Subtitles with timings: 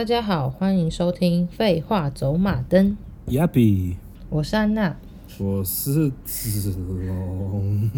[0.00, 2.96] 大家好，欢迎收听《废话走马灯》。
[3.32, 3.98] 亚比，
[4.30, 4.96] 我是安娜，
[5.38, 6.74] 我是子
[7.06, 7.90] 龙。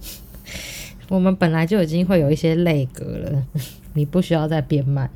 [1.08, 3.46] 我们本来就已经会有一些类格了，
[3.94, 5.10] 你不需要再变慢。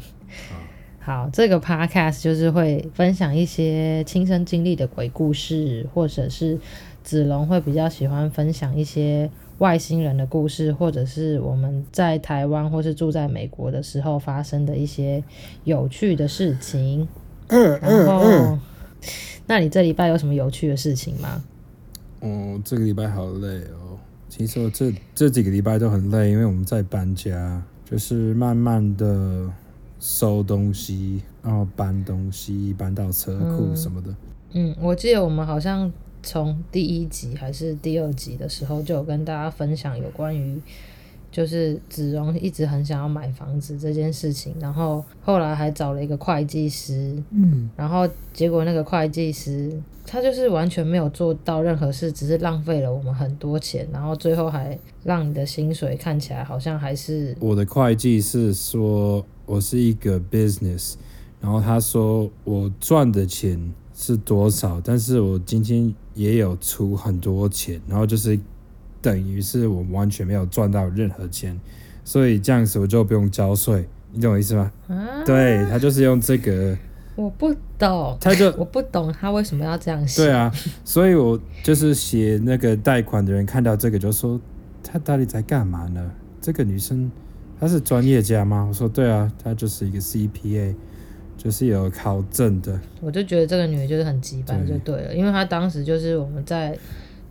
[0.99, 6.59] 好，这个 podcast 就是会分享一些亲身经历的鬼故事，或者是
[7.05, 9.31] 子龙会比较喜欢分享一些
[9.63, 15.23] 外星人的故事，或者是我们在台湾或是住在美国的时候发生的一些
[15.63, 17.07] 有趣的事情。
[17.47, 18.61] 嗯嗯嗯。
[19.47, 21.43] 那你这礼拜有什么有趣的事情吗？
[22.21, 23.97] 哦，这个礼拜好累哦。
[24.29, 29.49] 其实我这这几个礼拜都很累，因为我们在搬家，就是慢慢的。
[30.05, 34.13] 收东西，然后搬东西，搬到车库什么的。
[34.51, 40.61] 嗯，我记得我们好像从第一集还是第二集的时候，就有跟大家分享有关于。
[41.31, 49.73] 就是子荣一直很想要买房子这件事情，然后后来还找了一个会计师，嗯，然后结果那个会计师
[50.05, 57.35] 他就是完全没有做到任何事，只是浪费了我们很多钱，然后最后还让你的薪水看起来好像还是。
[57.41, 60.97] 我的会计是说我是一个 business，
[61.41, 63.59] 然后他说我赚的钱
[64.03, 68.39] 是多少，但是我今天也有出很多钱，然后就是。
[69.01, 71.61] 等于是我完全没有赚到任何钱，
[72.05, 74.71] 所以这样子我就不用交税，你懂我意思吗？
[74.87, 76.79] 啊、对，他就是用这个，
[77.17, 80.23] 我不懂，他就 我不懂他为什么要这样写。
[80.23, 84.41] 对啊，所以我就是写那个贷款的人看到这个就说，
[84.85, 86.13] 他到底在干嘛呢？
[86.41, 87.11] 这个女生
[87.59, 88.67] 她是专业家吗？
[88.69, 90.77] 我说对啊，她就是一个 CPA，
[91.43, 92.79] 就是有考证的。
[93.01, 96.79] 我就觉得这个女的就是很急白就对了，对因为她当时就是我们在。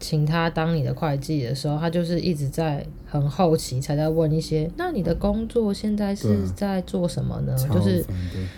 [0.01, 4.69] 请他当你的会计的时候，他就是一直在很好奇才在问一些。
[4.75, 7.55] 那你的工作现在是在做什么呢？
[7.71, 8.03] 就是，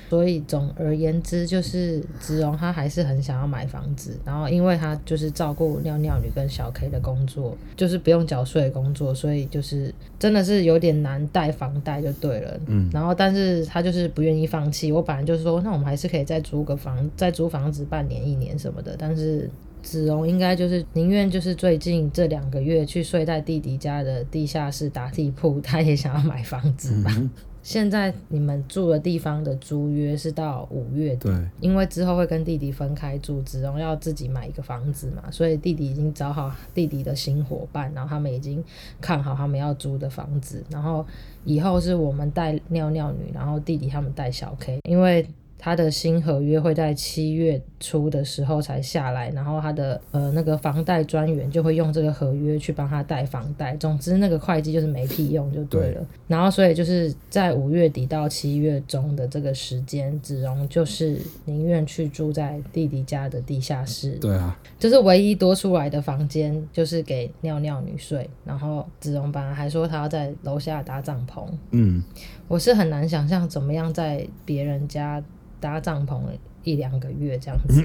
[0.10, 12.58] 所以总而言之，就是子荣他还是很想要买房子，然后因为他就是照顾尿尿女跟小 K 的工作，就是不用缴税的工作，所以就是真的是有点难贷房贷就对了。
[12.68, 14.92] 嗯，然后但是他就是不愿意放弃。
[14.92, 19.50] 我本来就是说，那我们还是可以再租个房，再租房子半年一年什么的，但是。
[19.84, 27.14] 子荣应该就是宁愿就是最近这两个月去睡在弟弟家的地下室打地铺，他也想要买房子吧。
[27.18, 27.30] 嗯、
[27.62, 38.64] 现在你们住的地方的租约是到五月底，对因为之后会跟弟弟分开住，子荣要自己买一个房子嘛，所以弟弟已经找好弟弟的新伙伴，然后他们已经
[39.00, 41.06] 看好他们要租的房子，然后
[41.44, 45.28] 以后是我们带尿尿女，然后弟弟他们带小 K，因为。
[45.64, 53.74] 他的新合约会在七月初的时候才下来，然后他的呃那个房贷专员就会用这个合约去帮他贷房贷。
[53.78, 56.02] 总之那个会计就是没屁用就对了。
[56.02, 56.06] 对。
[56.28, 64.12] 然后所以就是在五月底到七月中的这个时间，子荣就是宁愿去住在弟弟家的地下室。
[64.20, 68.30] 对啊，就是唯一多出来的房间就是给尿尿女睡。
[68.44, 71.46] 然后子荣本来还说他要在楼下搭帐篷。
[71.72, 72.04] 嗯，
[72.50, 75.24] 我是很难想象怎么样在别人家。
[75.64, 76.20] 搭帐篷
[76.66, 77.82] 一两个月这样子。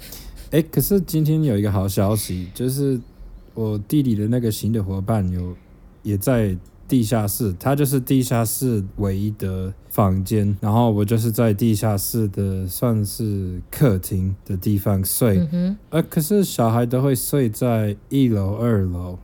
[0.52, 3.00] 哎、欸，可是今天有一个好消息，就是
[3.54, 5.56] 我弟弟的那个新的伙伴有
[6.02, 6.54] 也在
[6.86, 15.48] 地下室，他就是地下室唯一的房间，然后我就是在地下室的算是客厅的地方睡。
[15.52, 15.74] 嗯。
[15.88, 19.18] 呃，可是小孩都会睡在一楼、二楼，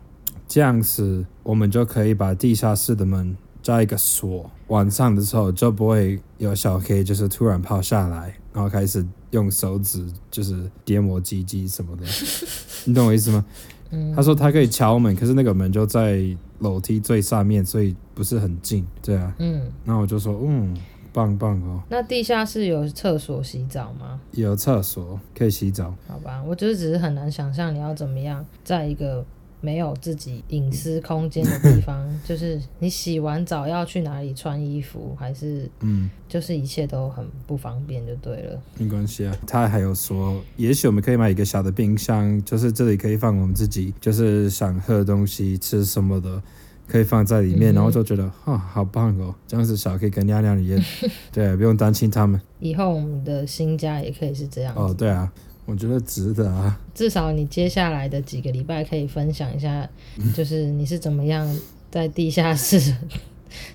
[0.47, 3.37] 这样子我们就可以把地下室的门。
[3.69, 12.03] 加一个锁，晚上的时候就不会有小 K，就是突然跑下来，然后开始用手指就是点我鸡鸡什么的，
[12.87, 13.45] 你懂我意思吗？
[13.91, 16.25] 嗯、他说他可以敲门，可是那个门就在
[16.61, 19.35] 楼梯最上面，所以不是很近，对啊。
[19.39, 20.75] 嗯，那我就说，嗯，
[21.13, 21.83] 棒棒哦。
[21.91, 24.19] 那地下室有厕所洗澡吗？
[24.33, 25.95] 有厕所可以洗澡。
[26.07, 29.27] 好吧，我就是只是很难想象你要怎么样在一个。
[29.61, 38.61] 没有自己隐私空间的地方， 就是你洗完澡要去哪里穿衣服，还是嗯，就是一切都很不方便，就对了。
[38.79, 46.41] 没关系啊，他还有说，也许我们可以买一个小的冰箱，就是这里可以放我们自己，就是想喝东西、吃什么的，
[46.87, 50.85] 可以放在里面，嗯、然后就觉得啊、哦，好棒哦，这样子小可以跟尿尿一样，
[51.33, 52.41] 对，不用担心他们。
[52.61, 54.73] 以后我们的新家也可以是这样。
[54.77, 55.33] 哦，对啊。
[55.69, 56.81] 我觉得值得啊！
[56.95, 59.87] 至少你接下来的几个礼拜可以分享一下，
[60.35, 61.47] 就是你是怎么样
[61.91, 62.97] 在地下室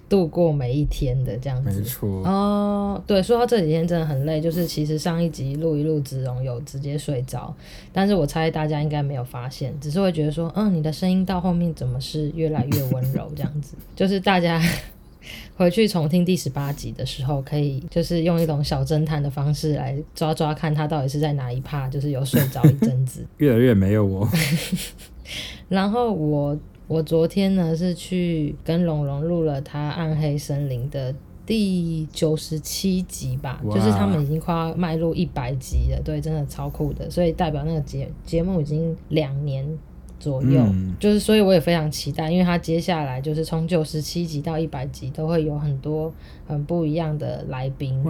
[0.09, 1.69] 度过每一天的这样子。
[1.69, 2.09] 没错。
[2.27, 7.55] 哦，对，说到这几天真的很累，就是其实上一集录一录，子荣有直接睡着，
[7.91, 13.75] 但是我猜大家应该没有发现，只是会觉得说，嗯，你的声音到后面怎么是越来越温柔这样子？
[13.95, 14.59] 就是大家。
[15.55, 23.25] 会回去重听第十八集的时候，可以就是用一种小侦探的方式来抓抓看他到底是在哪一趴，就是有睡着一阵子。
[23.37, 24.27] 越来越没有我。
[25.69, 31.15] 然后我我昨天呢是去跟龙龙录了他暗黑森林的
[31.45, 39.65] 第九十七集吧，就是他们已经快要迈入一百集了，对，真的超酷的，所以代表那个节节目已经两年。
[40.23, 46.09] 左右，嗯、就是，所以我也非常期待，因为他接下来就是从九十七集到一百集都会有很多
[46.47, 48.01] 很不一样的来宾。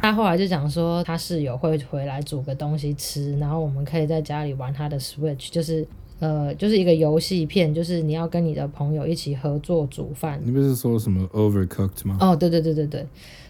[0.00, 5.86] 他后来就讲说，他室友会回来煮个东西吃，然后我们可以在家里玩他的 Switch，就是
[6.20, 10.40] 呃，就是一个游戏片，就是你要跟你的朋友一起合作煮饭。
[10.44, 12.16] 你不是说什么 Overcooked 吗？
[12.20, 13.06] 哦，对对对对对。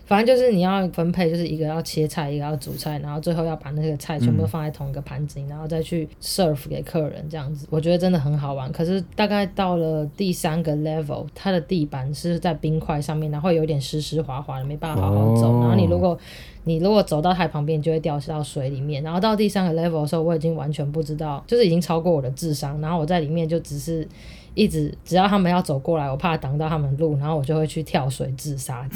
[0.06, 7.64] 反正就是你要分配，就是一个要切菜，一个要煮菜，然后最后要把那个菜全部放在同一个盘子里，嗯、然后再去 serve 给客人这样子。
[7.70, 8.72] 我觉得真的很好玩。
[8.72, 15.52] 可是大概到了第三个 level，它的地板是在冰块上面，然后有点湿湿滑滑的，没办法好好走。
[15.52, 16.18] 哦、然后你如果
[16.64, 19.02] 你如果走到它旁边，就会掉到水里面。
[19.02, 22.80] 然后到第三个 level 的时候，我已经完全不知道，就是已经超过我的智商。
[22.80, 24.06] 然后我在里面就只是
[24.54, 28.88] 一直，只要他们要走过来，我怕挡到他们路，然后我就会去跳水自杀。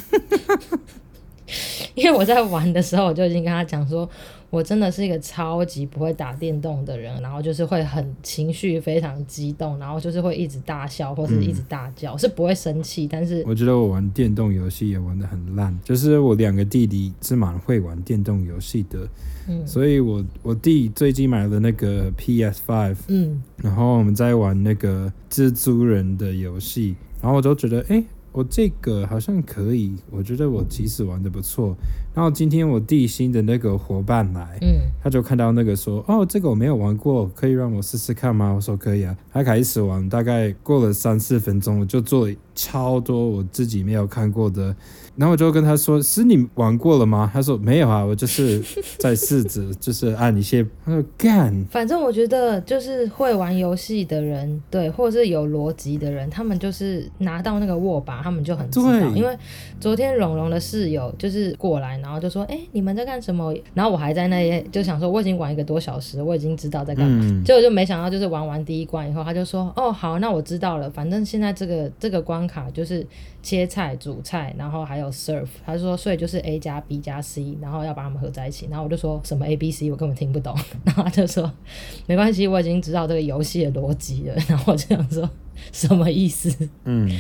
[1.95, 4.09] 因为我在玩的时候，我就已经跟他讲说，
[4.55, 13.09] 我真的是一个超级不会打电动的人，然后就是会很情绪非常激动，然后就是会一直大笑或是一直大叫，嗯、是不会生气。
[13.09, 19.01] 但是我觉得我玩电动游戏也玩的很烂，就是我两个弟弟是蛮会玩电动游戏的，
[19.49, 28.05] 嗯，所以我我弟最近买了那个 PS Five，嗯，然后我们在玩那个蜘蛛人的游戏，然后我就觉得，哎、欸。
[28.35, 31.73] 我这个好像可以，我觉得我即使玩的不错。
[32.13, 38.51] 然后今天我地心的那个伙伴来，嗯，他就看到那个说，哦，这个我没有玩过，可以让我试试看吗？
[38.53, 39.17] 我说可以啊。
[39.33, 44.75] 他开始玩，大概过了三四分钟，我就做了超多我自己没有看过的。
[45.17, 48.61] 然后我就跟他说：“是你玩过了吗？”他说：“没有啊，我就是
[48.99, 58.91] 在试着，就是按一些。”他说：“干。”反正我觉得就是会玩游戏的人，对，或者是有逻辑的人，他们就是拿到那个握把，他们就很知道。
[58.91, 59.39] 对因为
[59.79, 67.21] 昨天蓉蓉的室友就是过来，然后就说：“哎，你们在干什么？”然后我还在那里就想说：“我已经玩一个多小时，我已经知道在干嘛。
[67.23, 70.91] 嗯”结果就没想到，就是玩完第一关以后，他就说：“哦，好，那我知道了。
[70.91, 73.07] 反正现在这个这个关卡就是
[73.43, 78.67] 切菜、煮菜，然后还有。” serve，他说，所以就是 A 加 B 加 C，然后要把它们合在一起。
[78.71, 80.55] 然后我就说什么 A B C，我根本听不懂。
[80.85, 81.51] 然后他就说
[82.07, 84.35] 没关系，我已经知道这个游戏的逻辑了。
[84.49, 85.29] 然后我就想说
[85.73, 86.69] 什么意思？
[86.85, 87.11] 嗯，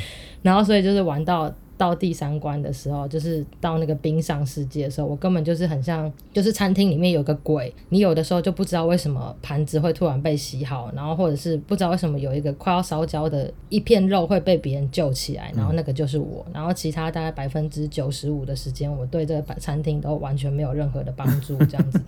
[0.43, 1.55] 然后所以就是玩到。
[1.77, 22.01] 到第三关的时候，就是到那个冰上世界的时候，我根本就是很像，就是餐厅里面有个鬼，你有的时候就不知道为什么盘子会突然被洗好，然后或者是不知道为什么有一个快要烧焦的一片肉会被别人救起来，然后那个就是我，然后其他大概百分之九十五的时间，我对这个餐厅都完全没有任何的帮助，这样子，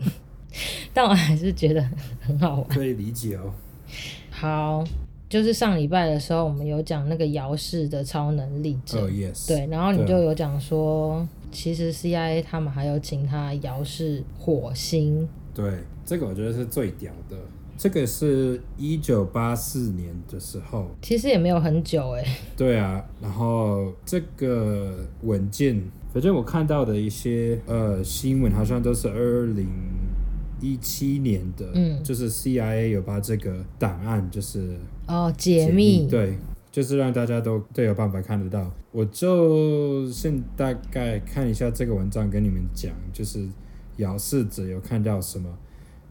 [0.94, 1.84] 但我还是觉得
[2.20, 3.52] 很好玩，可以理解哦。
[4.30, 4.84] 好。
[5.28, 9.48] 就是上礼拜的时候，我们有讲那个姚氏的超能力者，oh, yes.
[9.48, 17.36] 对，然后你就有讲说，其实 CIA 他们还有请他姚氏火星，对，这个我觉得是最屌的。
[17.78, 22.24] 这个是一九八四年的时候，其实也没有很久哎。
[22.56, 25.82] 对啊，然后这个文件，
[26.14, 29.68] 反正我看到的一些呃新闻，好像都是二零。
[30.60, 36.38] 一七年的，嗯，就是 CIA 有把这个档案就是哦解密，对，
[36.72, 38.72] 就是让大家都都有办法看得到。
[38.90, 43.46] 我就先大概看一下这个文章，跟你们讲，就是
[43.98, 45.48] 姚世子有看到什么。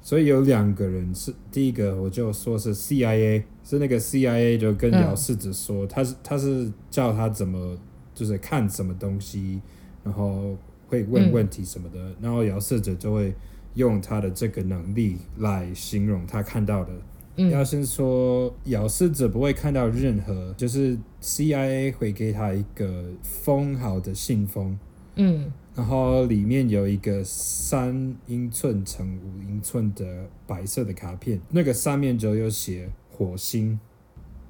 [0.01, 7.75] 所以有两个人是第一个，我就说是 CIA，是那个 CIA 就跟姚世子说，嗯、他是他是叫他怎么
[8.13, 9.59] 就是看什么东西，
[10.03, 10.55] 然后
[10.87, 13.33] 会问问题什么的，嗯、然后姚世子就会。
[13.75, 16.91] 用他的这个能力来形容他看到的。
[17.37, 24.79] 嗯、要是说，遥视者不会看到任何，就是 CIA 会给他一个封好的信封，
[25.17, 33.77] 嗯，然后里面有一个三英寸乘五英寸的白色的卡片，那个上面就有写火星，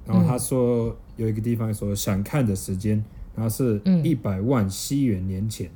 [0.06, 3.04] 然后他说有一个地方说想看的时间，
[3.36, 5.72] 然后是一百万西元年前。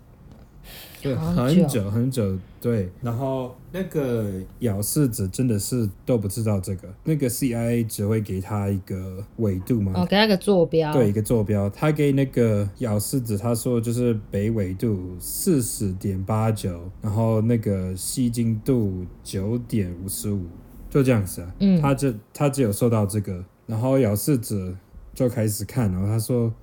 [1.02, 2.90] 对，很久很久，对。
[3.02, 4.30] 然后那个
[4.60, 11.70] 咬柿子真的是都不知道这个，那个 CIA 只会给他一个纬度嘛，哦，给他个坐标，对，一个坐标。
[11.70, 20.44] 他给那个咬柿子，他说就是北纬度四十点八九，然后那个西经度九点五十五，
[20.90, 21.54] 就这样子啊。
[21.60, 24.76] 嗯，他就他只有收到这个，然后咬柿子
[25.14, 26.54] 就开始看，然后他说，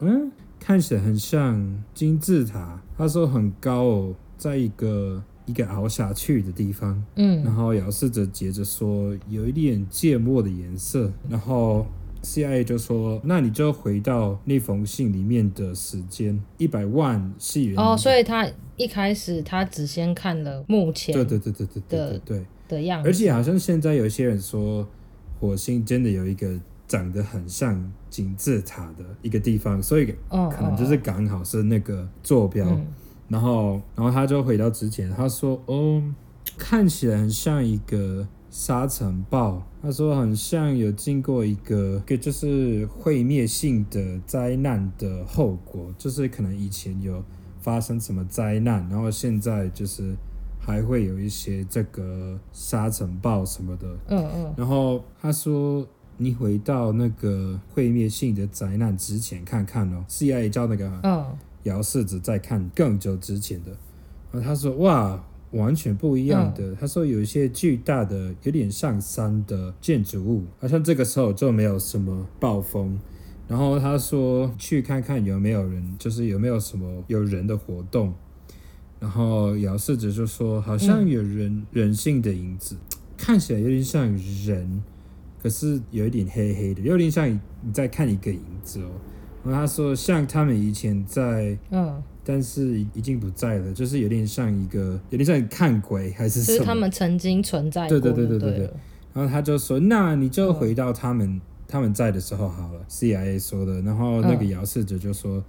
[0.00, 0.30] 嗯。
[0.68, 2.78] 看起来很像金字塔。
[2.94, 7.02] 他说很高哦，在一个一个凹下去的地方。
[7.16, 11.10] 嗯，然后遥视者接着说有一点芥末的颜色。
[11.26, 11.86] 然后
[12.22, 17.78] CIA 就说，那你就回到那封信里面的时间，一百万细元。
[17.78, 18.46] 哦，所以他
[18.76, 24.86] 一开始他只先看了目前对对对对对对对对的样子，而且好像现在有一些人说
[25.40, 26.60] 火星真的有一个。
[26.88, 32.66] 长得很像金字塔的一个地方，所以可能就是刚好是那个坐标。
[32.66, 32.86] Oh, oh.
[33.28, 36.02] 然后，然后他就回到之前，他说：“哦，
[36.56, 47.22] 看起来很像一个沙尘暴。”他说很像有经过一个，个就是毁灭性的灾难的后果，就是可能以前有
[47.60, 50.16] 发生什么灾难，然后现在就是
[50.58, 53.86] 还会有一些这个沙尘暴什么的。
[54.08, 54.54] 嗯嗯。
[54.56, 55.86] 然后他说。
[56.20, 63.70] 你回到那个毁灭性的灾难之前看看哦，CIA 叫那个遥视者再看更久之前的，
[64.32, 66.74] 然后他说哇，完全不一样的。
[66.74, 72.98] 他说有一些巨大的，有点像山的建筑物，好像这个时候就没有什么暴风。
[73.46, 78.12] 然后他说去看看有没有人，就是有没有什么有人的活动。
[79.00, 82.76] 然后姚世子就说好像有人人性的影子，
[83.16, 84.04] 看起来有点像
[84.44, 84.82] 人。
[85.42, 88.90] 可是有一点黑黑的，有点像你在看一个影子哦。
[89.44, 96.58] 然后他说，像他们以前在，嗯，但是已经不在了，就是有点像一个，有点像看鬼还是什么？
[96.58, 98.00] 就是他们曾经存在过。
[98.00, 98.70] 对对对对对对。
[99.14, 102.80] 然后他就说，那你就回到他们、嗯、他们在的时候好了。
[102.88, 103.80] CIA 说的。
[103.82, 105.42] 然后那个遥视者就说，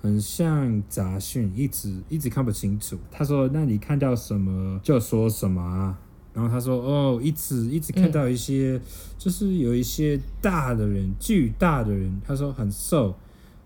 [0.00, 2.96] 很像杂讯，一直一直看不清楚。
[3.10, 5.98] 他说，那你看到什么就说什么啊。
[6.34, 12.10] 然后他说：“哦，一直一直看到一些，嗯、就是有一些大的人，巨大的人。
[12.26, 13.14] 他说很瘦，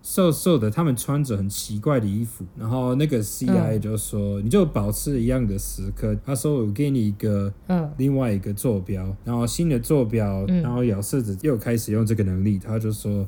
[0.02, 2.44] 瘦瘦的，他们穿着很奇怪的衣服。
[2.58, 13.24] 然后那个 CIA 就说：‘嗯、你就保持一样的时刻。’他说：‘我给你一个，嗯，另外一个坐标，然后新的坐标。’然后咬色子又开始用这个能力，他就说，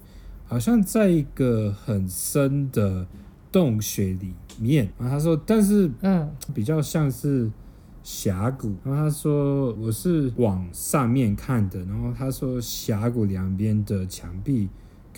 [0.47, 3.07] 好像在一个很深的
[3.53, 4.93] 洞穴里面。
[4.99, 7.49] 然后他说，但是，嗯，比较像是。”
[8.03, 14.69] 峡谷，然后他说我是往上面看的，然后他说峡谷两边的墙壁。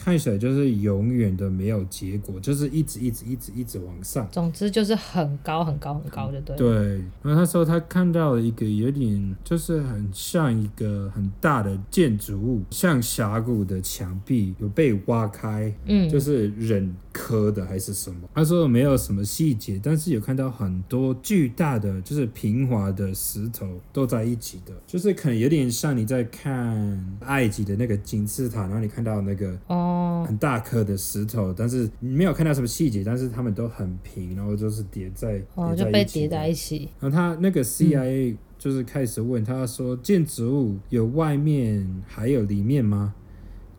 [0.02, 4.26] 看起来就是永远的没有结果，就是一直一直一直一直往上。
[4.33, 6.57] 总之就是很高很高很高的，对。
[6.57, 18.28] 对，然后那时候他看到了一个有点，就是很像一个很大的建筑物，像峡谷的墙壁有被挖开，嗯，就是人刻的还是什么？
[18.35, 29.88] 他说没有什么细节，但是有看到很多巨大的，就是平滑的石头都在一起的，就是可能有点像你在看埃及的那个金字塔，然后你看到那个哦。
[30.26, 36.88] 很大颗的石头，但是你没有看到什么细节，但是他们都很平，然后就是叠在哦，就被叠在一起。
[37.00, 43.14] 然后他那个 CIA 就是开始问他说：“建筑物有外面还有里面吗？”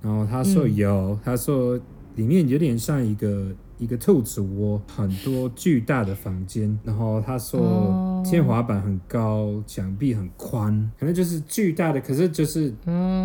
[0.02, 1.80] 然后他说有，他说
[2.16, 3.48] 里面有点像一个。
[3.82, 6.80] 一个兔子窝，很多巨大的房间。
[6.84, 12.00] 然后他说，天花板很高，墙壁很宽，可能就是巨大的。
[12.00, 12.70] 可是就是，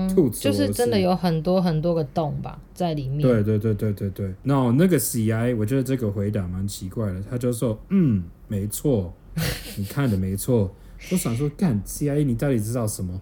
[0.09, 3.21] 兔子窝，就是真的有很多很多个洞吧，在里面。
[3.21, 4.35] 对对对对对对。
[4.43, 7.23] 然后那个 CI，我觉得这个回答蛮奇怪的。
[7.29, 9.13] 他就说，嗯，没错，
[9.77, 10.75] 你看的没错。
[11.13, 13.21] 我想说，干 CI，你到底知道什么？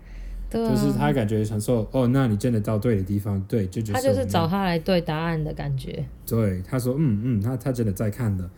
[0.63, 6.05] 啊、就是他感觉想说，哦，那你真的到对的地方，对，就就是他就是找他来对答案的感觉。
[6.27, 8.49] 对，他说，嗯嗯，他他真的在看的。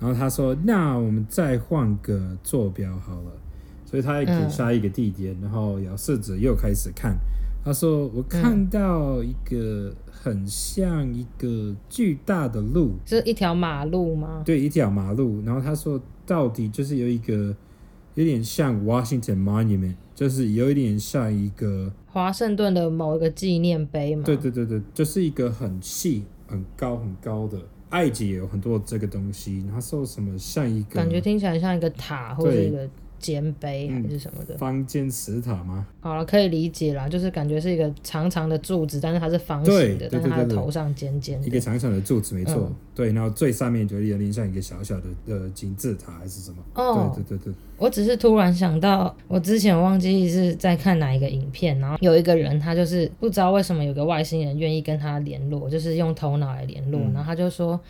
[0.00, 3.32] 然后他说，那我们再换个坐标好了。
[3.84, 7.16] 所以他也给下一个地点，嗯、然后姚四子又开始看。
[7.64, 14.42] 他说，我看到一个很像一个巨大的路，是一条马路吗？
[14.44, 15.42] 对，一条马路。
[15.44, 17.54] 然后他说，到底就是有一个。
[18.16, 24.22] 有点像 Washington Monument，就是有一点像一个华盛顿的某一个纪念碑嘛。
[24.24, 27.58] 对对对对，就是一个很细、很高、很高的。
[27.90, 32.88] 埃及也有很多这个东西，然后说什么像一个，感觉听起来像一个塔或者一个。
[33.24, 34.54] 尖碑还是什么的？
[34.58, 35.86] 方尖石塔吗？
[36.00, 41.46] 好了，可以理解啦，就是感觉是一个长长的柱子，但是它是方形的，但是它的头上尖尖的。
[41.46, 42.56] 一个长长的柱子，没错。
[42.68, 46.58] 嗯、对，然后最上面就有点像一个小小的呃金字塔还是什么？
[46.74, 47.54] 哦，对对对对。
[47.78, 57.80] 我只是突然想到，我之前忘记是在看哪一个影片，然后有一个人，他就是不知道为什么有个外星人愿意跟他联络，就是用头脑来联络，嗯、然后他就说。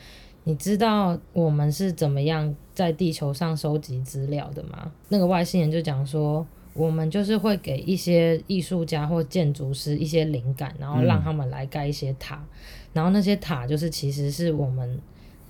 [0.46, 4.90] 你知道我们是怎么样在地球上收集资料的吗？
[5.08, 12.44] 那个外星人就讲说，我们就是会给一些艺术家或建筑师一些灵感，然后让他们来盖一些塔，
[12.92, 14.98] 然后那些塔就是其实是我们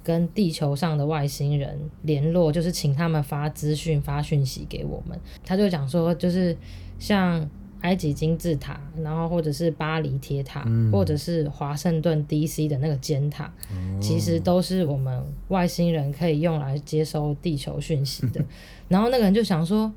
[0.02, 5.18] 跟地球上的外星人联络，就是请他们发资讯、发讯息给我们。
[5.44, 6.54] 他就讲说，就是
[6.98, 7.48] 像
[7.84, 18.44] 埃及金字塔，然后或者是巴黎铁塔，嗯、或者是华盛顿 DC 的那个尖塔，哦、其实都是我们外星人可以用来接收地球讯息的。
[18.88, 19.92] 然后那个人就想说，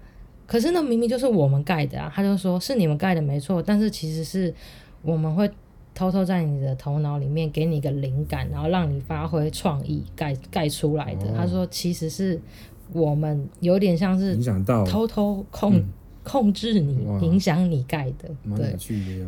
[0.46, 2.12] 可是那明明就是我们盖的啊！
[2.14, 4.54] 他就说是你们盖的没错，但是其实是
[5.02, 5.50] 我们会。
[5.96, 11.26] 偷偷在你的头脑里面给你一个灵感，然后让你发挥创意盖盖出来的。
[11.26, 12.40] 哦、他说，其实是
[12.94, 14.38] 我们有点像是
[14.86, 15.84] 偷偷控、嗯、
[16.28, 18.30] 控制你，影响你盖的。
[18.56, 18.76] 对，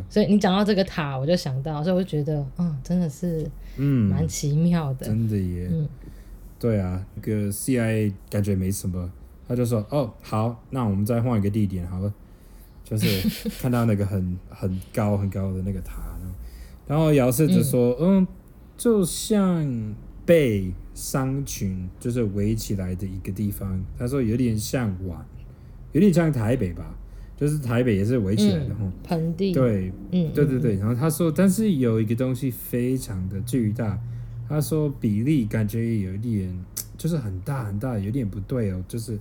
[0.08, 5.06] 所以你讲到这个塔，我就想到，所以我就觉得，嗯，真的是，嗯，蛮奇妙的。
[5.06, 5.68] 真的耶。
[5.70, 5.88] 嗯，
[6.58, 9.10] 对啊，那个 CIA 感觉没什么，
[9.48, 12.12] 他就说，哦，好，那我们再换一个地点好了，
[12.84, 16.02] 就是 看到那个很很高很高的那个塔。
[16.86, 18.28] 然后姚世子说：“嗯，嗯，
[18.76, 19.94] 就像
[20.26, 23.80] 被山群就是围起来的一个地方。
[23.96, 25.24] 他说有点像碗，
[25.92, 26.96] 有点像台北吧，
[27.36, 29.52] 就是台北也是围起来的哈，盆、嗯、地。
[29.52, 30.76] 对，嗯，对对对。
[30.76, 33.98] 然后他说，但是有一个东西非常的巨大。
[34.48, 36.64] 他说比例感觉有一点，
[36.98, 39.16] 就是很大很大，有点不对哦，就是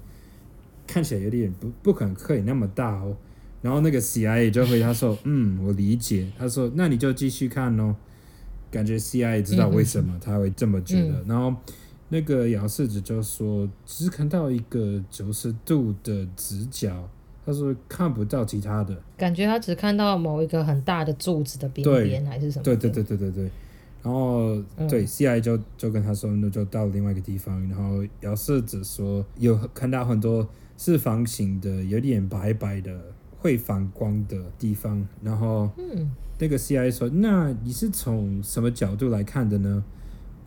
[0.88, 3.16] 看起来有点不不可能可以那么大哦。”
[3.62, 7.96] 然后那个 CIA 就回他说：“嗯，我理解。”他说：“那你就继续看哦。”
[8.72, 11.22] 感觉 CIA 知道为什么他会这么觉得。
[11.22, 11.56] 嗯、然后
[12.10, 17.08] 那个姚世子就说：“只看到一个九十度的直角。”
[17.46, 22.64] 他说：“看不到其他的。”感觉他只看到某一个很大的柱子的边边还是什么？
[22.64, 23.52] 对对对对对对。
[24.02, 30.48] 然后、嗯、对 CIA 就就跟他说：“那就到另外一个地方。”然后姚世子说：“有看到很多
[30.78, 33.00] 四方形的，有点白白的。”
[33.42, 35.70] 会反光的地方，然后
[36.38, 39.82] 那个 CIA 说：“那你是从什么角度来看的呢？”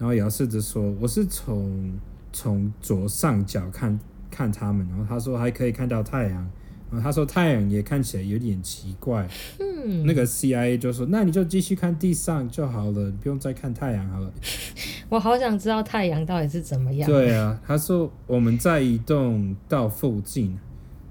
[0.02, 1.92] 然后姚世子说：“我是从
[2.32, 3.97] 从左上角看
[4.32, 6.50] 看他们。”然后他说：“还可以看到太阳。”
[6.91, 9.28] 然后他说：“太阳也看起来有点奇怪。”
[9.60, 14.32] 嗯，那个 CIA 就说：“那你就继续看地上就好了，你不用再看太阳好了。
[15.08, 17.08] ”我好想知道太阳到底是怎么样。
[17.08, 20.58] 对啊，他说：“我们在移动到附近。”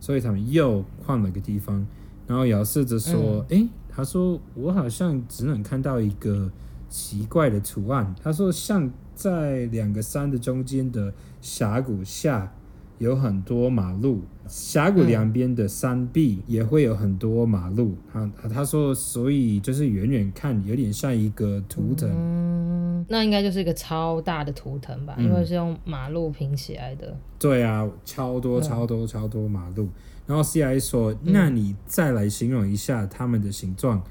[0.01, 1.87] 所以他们又换了个地方，
[2.27, 6.51] 然后姚世子说：“哎、嗯，他说我好像只能看到一个
[6.91, 8.13] 奇怪的图案。
[8.21, 12.53] 他说像在两个山的中间的峡谷下
[12.99, 17.95] 有很多马路，峡谷两边的山壁也会有很多马路。
[18.13, 22.07] 他他说，所以就是远远看有点像一个图腾。
[22.13, 25.15] 嗯，那应该就是一个超大的图腾吧？
[25.17, 27.17] 嗯、因为是用马路拼起来的。
[27.39, 29.89] 对啊，超多超多超多马路。
[30.27, 34.01] 然后 CIA 说：“那你再来形容一下它们的形状。”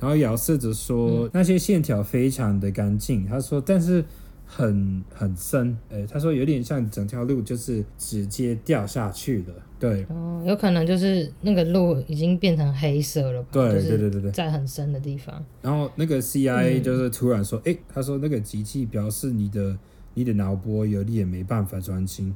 [0.00, 4.04] 然后姚世子说：“那些线条非常的干净。”他说：“但是
[4.46, 13.48] 很很深，诶，他说有点像整条路就是直接掉下去了。”对，哦，有可能就是那个路已经变成黑色了吧？
[13.52, 15.44] 对对对对对，在很深的地方。
[15.62, 19.76] 然后那个 CIA 就是突然说：“诶，他说那个机器表示你的
[20.14, 22.34] 你的脑波有点没办法专心。”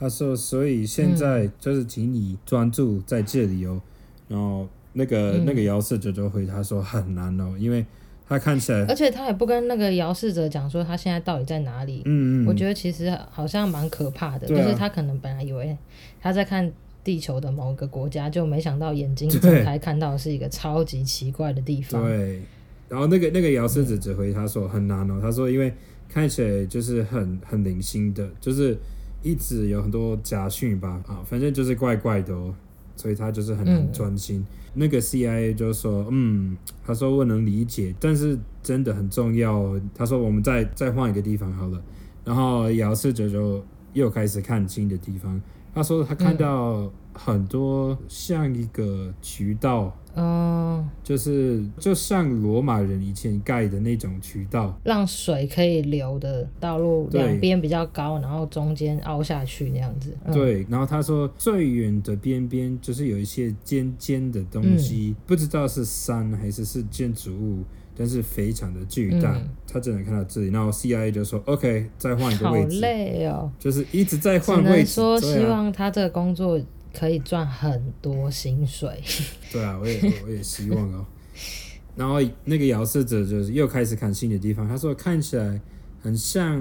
[0.00, 3.80] 他说：“所以现在就是请你专注在这里哦。
[3.80, 3.90] 嗯”
[4.36, 7.84] 然后那个、嗯、那个姚世哲就回他说：“很难哦，因为
[8.26, 8.84] 他看起来……
[8.86, 15.76] 而且他也不跟那个姚世哲讲说他现在到底在哪里。”嗯嗯，我觉得其实好像蛮可怕的，啊、就是他可能本来以为
[16.20, 16.72] 他在看
[17.04, 22.02] 地球的某个国家，就没想到眼睛睁开看到是一个超级奇怪的地方。
[22.02, 22.40] 对，
[22.88, 25.72] 然后那个那个姚世哲只回他说：“很难哦。”他说：“因为
[26.08, 28.76] 看起来就是很很零星的，就是。”
[29.24, 32.54] 一直有很多假讯吧，啊，反正就是怪怪的哦，
[32.96, 34.40] 所以他就是很难专心。
[34.40, 39.80] 嗯、那个 CIA 就说，嗯，他说我能理解，但是真的很重要哦。
[39.94, 41.82] 他说我们再再换一个地方好了。
[42.24, 45.40] 然后姚世哲就又开始看新的地方。
[45.74, 49.94] 他说他看到很多像一个渠道。
[50.16, 60.16] 嗯，就是就像罗马人以前盖的那种渠道，让水可以流的道路，两边比较高，然后中间凹下去那样子。
[60.24, 67.64] 嗯、对，然后他说最远的边边就是有一些尖尖的东西，嗯、不知道是山还是是建筑物，
[67.96, 69.34] 但是非常的巨大。
[69.34, 72.76] 嗯、他只能看到这里，然后 CIA 就说 OK，再换一个位置。
[72.76, 74.92] 好累哦，就是一直在换位置。
[74.92, 76.60] 说希望他这个工作。
[76.96, 79.02] 可以赚很多薪水。
[79.52, 81.04] 对啊，我也我也希望哦。
[81.96, 85.60] 然后那个姚世哲就是又开始看新的地方，他说看起来
[86.00, 86.60] 很像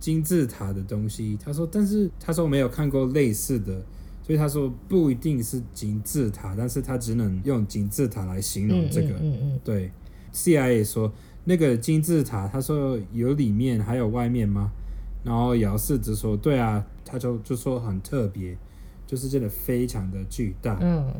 [0.00, 1.38] 金字塔的东西。
[1.42, 3.82] 他说，但是他说没有看过类似的，
[4.22, 9.08] 所以他说不一定是金字塔，但是他只能用金字塔来形容这个。
[9.14, 9.60] 嗯嗯嗯。
[9.64, 9.90] 对
[10.34, 11.10] ，CIA 说
[11.44, 14.70] 那个金字塔，他说有里面还有外面吗？
[15.24, 18.56] 然后姚世子说：“对啊，他就就说很特别，
[19.06, 21.12] 就是真的非常的巨大。”嗯。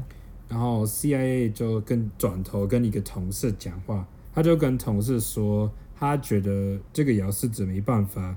[0.48, 5.68] 然后 CIA 就跟转头跟一个同事讲话，他就跟同事说，
[5.98, 8.36] 他觉得这个姚世子没办法，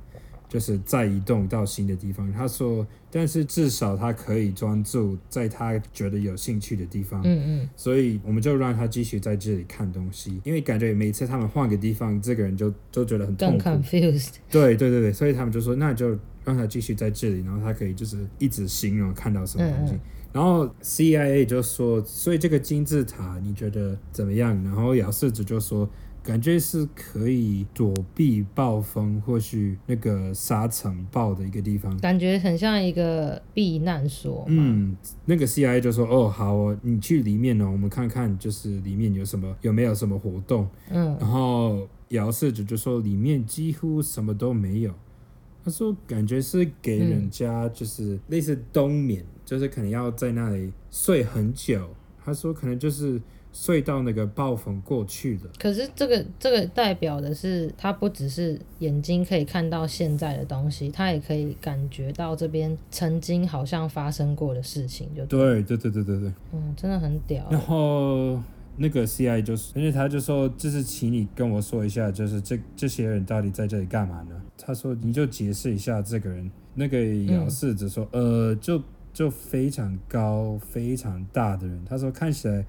[0.49, 2.29] 就是再移动到新的地方。
[2.33, 7.21] 他说，但是至少他可以专注在他觉得有兴趣的地方。
[7.23, 7.69] 嗯嗯。
[7.77, 13.63] 所以我们就让他继续在这里看东西，因为感觉每次他们换个地方，这个人就就觉得很痛苦。
[13.63, 14.33] 更 confused。
[14.51, 16.09] 对对对对，所以他们就说，那就
[16.43, 19.93] 让他继续在这里，然后他可以就是一直形容看到什么东西。
[19.93, 19.99] 嗯嗯
[20.31, 24.53] 然后 CIA 就说，所以这个金字塔你觉得怎么样？
[24.63, 25.89] 然后姚世子就说，
[26.29, 34.45] 感觉是可以躲避暴风，或许那个沙尘暴的一个地方，感觉很像一个避难所。
[34.47, 40.69] 嗯，那个 CIA 就说，哦，好哦，你去里面呢，我们看看，就是里面有什么，有没有什么活动。
[40.91, 44.93] 嗯，然后姚世子就说，里面几乎什么都没有。
[45.65, 49.23] 他说，感觉是给人家就是类似冬眠。
[49.23, 51.89] 嗯就是可能要在那里睡很久，
[52.23, 53.19] 他说可能就是
[53.51, 55.49] 睡到那个暴风过去的。
[55.59, 65.63] 可是这个这个代表的是，他不只是眼睛可以看到现在的东西，他也可以感觉到这边曾经好像发生过的事情就对。
[65.63, 67.45] 对对对对对对，嗯，真的很屌。
[67.49, 68.39] 然后
[68.77, 74.41] 那个 CI 就是，而且他就说，就是请你跟我说一下，就是这这些人到底在这里干嘛呢？
[74.57, 76.49] 他说你就解释一下这个人。
[76.75, 78.81] 那个姚世子说，嗯、呃，就。
[79.12, 82.63] 就非常高、非常大的人，他说看起来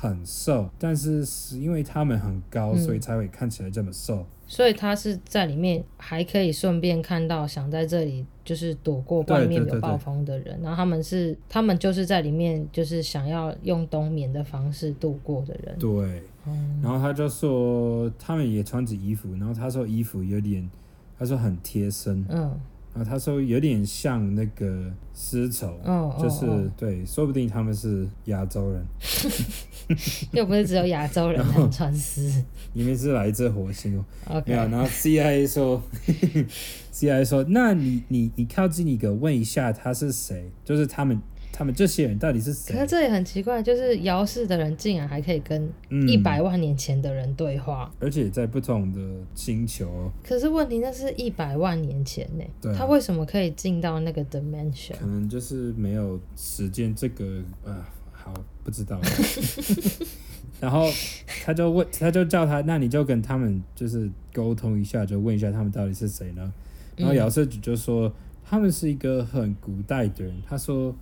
[0.00, 4.26] 很瘦，但是是因为他们很高，嗯，所以才会看起来这么瘦。
[4.48, 15.76] 所以他是在里面还可以顺便看到想在这里就是躲过外面有暴风的人，对对对对，然后他们是他们就是在里面就是想要用冬眠的方式度过的人。
[15.78, 20.70] 对，嗯，然后他就说他们也穿着衣服，然后他说衣服有点，
[21.18, 22.60] 他说很贴身，嗯。
[22.96, 28.84] 啊，他说有点像那个丝绸，哦，就是，哦，对，说不定他们是亚洲人，
[30.32, 34.48] 又不是只有亚洲人能穿丝，你们是来自火星哦，okay.
[34.48, 35.82] 没有，然后 CIA 说
[36.92, 41.20] ，CIA 说，那你你你靠近一个问一下他是谁，就是他们。
[41.58, 42.74] 他们这些人到底是谁？
[42.74, 45.66] 可是这也很奇怪，就是姚氏的人竟然还可以跟
[46.06, 49.00] 一百万年前的人对话，嗯，而且在不同的
[49.34, 50.12] 星球。
[50.22, 52.44] 可是问题那是一百万年前呢？
[52.76, 54.98] 他为什么可以进到那个 dimension？
[55.00, 57.74] 可能就是没有时间这个呃，
[58.12, 59.00] 好不知道。
[60.60, 60.86] 然后
[61.42, 66.52] 他就问，他就叫他，那你就跟他们就是沟通一下，就问一下他们到底是谁呢？
[66.96, 68.12] 然后姚世子就说，
[68.44, 70.34] 他们是一个很古代的人。
[70.46, 70.94] 他说。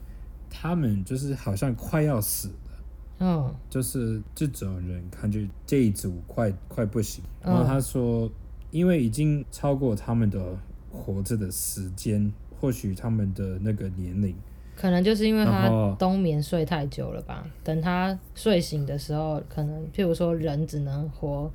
[0.56, 2.84] 他们就是好像快要死了，
[3.18, 7.24] 嗯、oh.，就是这种人看就这一组快快不行。
[7.42, 8.30] 然后他说，
[8.70, 10.56] 因为已经超过他们的
[10.92, 14.34] 活着的时间，或许他们的那个年龄，
[14.76, 17.44] 可能就是因为他冬眠睡太久了吧。
[17.64, 21.50] 等他睡醒的时候，可能譬如说人只能活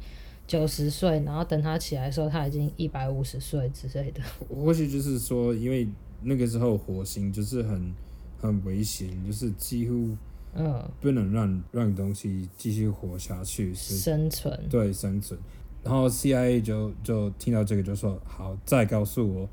[0.45, 4.21] 九十岁，然后等他起来的时候，他已经一百五十岁之类的。
[4.53, 5.87] 或许就是说，因为
[6.21, 7.93] 那个时候火星就是很。
[8.39, 10.15] 很危险，就是几乎，
[10.55, 15.39] 嗯，不能让、嗯、让东西继续活下去，是生存，对生存。
[15.83, 19.49] 然后 CIA 就就听到这个就说好，再告诉我。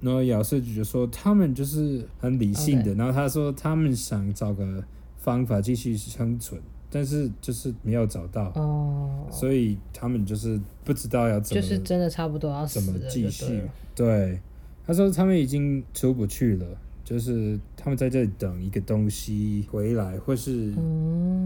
[0.00, 4.84] 然后姚世子就说他们就是很理性的.然后他说他们想找个
[5.16, 13.62] 方法继续生存，但是就是没有找到，哦，所以他们就是不知道要怎么，就是真的差不多要怎么继续。
[13.94, 14.38] 对，
[14.86, 16.66] 他说他们已经出不去了。
[17.04, 20.72] 就是他们在这里等一个东西回来，或是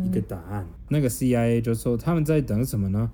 [0.04, 0.64] 一个答案。
[0.64, 3.10] 嗯、那个 CIA 就说他们在等什么呢？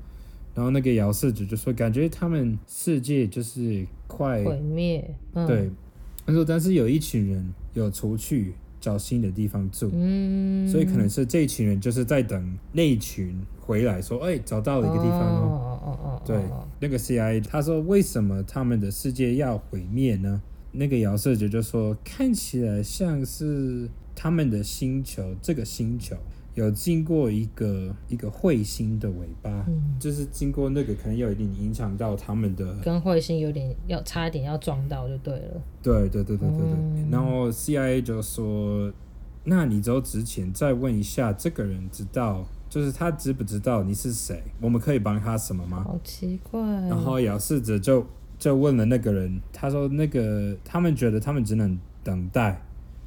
[0.54, 5.12] 然后那个姚世子就说感觉他们世界就是快毁灭。
[5.32, 5.70] 嗯、对，
[6.26, 15.40] 他说但是有一群人有出去找新的地方住，嗯，所以可能是这一群人就是在等那一群回来说，哎，找到了一个地方哦。
[15.64, 16.22] 哦哦哦。
[16.24, 16.38] 对，
[16.78, 20.40] 那个 CIA 他说为什么他们的世界要毁灭呢？
[20.76, 26.16] 那个姚世子就说，看起来像是他们的星球，这个星球
[26.54, 35.62] 有经过一个一个彗星的尾巴，嗯，就是经过那个，可能有一点影响到他们的，跟彗星有点要差一点要撞到就对了。
[35.80, 36.66] 对对对对对对。
[36.66, 38.92] 嗯，然后 CIA 就说，
[39.44, 44.42] 那你走之前再问一下这个人，知道就是他知不知道你是谁？
[44.60, 45.84] 我们可以帮他什么吗？
[45.84, 46.60] 好奇怪。
[46.60, 48.04] 然后姚世子就。
[48.44, 52.60] 就问了那个人，他说那个他们觉得他们只能等待，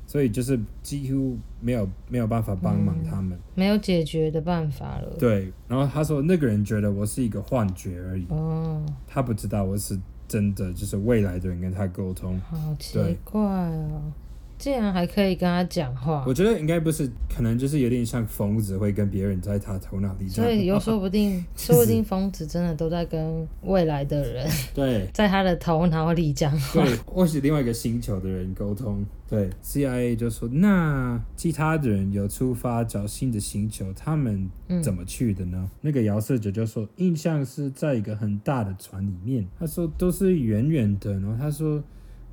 [0.08, 5.16] 所以就是几乎没有没有办法帮忙他们，嗯，没有解决的办法了。
[5.20, 9.96] 对，然后他说那个人觉得我是一个幻觉而已，哦，他不知道我是
[10.28, 12.40] 真的就是未来的人跟他沟通。
[12.40, 14.12] 好奇怪哦。
[14.58, 20.44] 竟然还可以跟他讲话，我觉得应该不是，可能就是有点像疯子会跟别人在他头脑里讲。
[20.44, 29.06] 所以有说不定， 说不定疯子真的都在跟未来的人 对，在他的头脑里讲话，对，或是另外一个星球的人沟通。
[29.30, 34.50] 对，CIA 就说，那其他的人有出发找新的星球，他们
[34.82, 35.58] 怎么去的呢？
[35.62, 41.84] 嗯、那个遥射者就说，印象是在一个很大的船里面，他说都是圆圆的，然后他说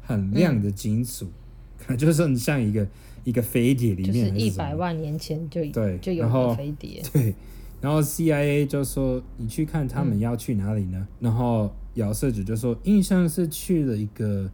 [0.00, 1.26] 很亮的金属。
[1.26, 1.32] 嗯
[1.98, 2.86] 就是很像一个
[3.24, 7.02] 一个飞碟里面，就是一百万年前就对就有个飞碟。
[7.12, 7.34] 对，
[7.80, 10.98] 然后 CIA 就说，你去看他们要去哪里呢？
[10.98, 14.50] 嗯、然后姚社主就说，印象是去了一个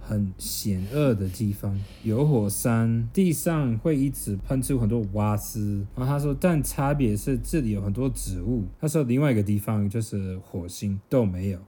[0.00, 5.86] 很险恶的地方，有火山，地上会一直喷出很多瓦斯。
[5.96, 8.64] 然后他说，但差别是这里有很多植物。
[8.80, 11.58] 他说另外一个地方就是火星都没有。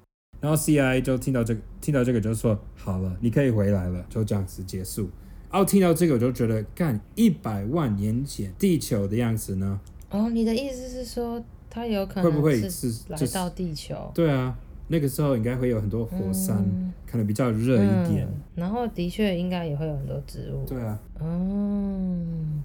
[0.44, 5.08] 然后 CIA 就听到这个，听到这个就说好了，你可以回来了，就这样子结束。
[5.50, 9.80] 然后听到这个我就觉得，干一百万年前地球的样子呢？
[10.10, 14.12] 哦，你的意思是说，它有可能会不会是来到地球？
[14.14, 14.54] 对啊，
[14.88, 18.40] 那个时候应该会有很多火山，嗯、可能比较热一点、嗯。
[18.54, 20.66] 然后的确应该也会有很多植物。
[20.66, 21.00] 对啊。
[21.22, 22.62] 嗯。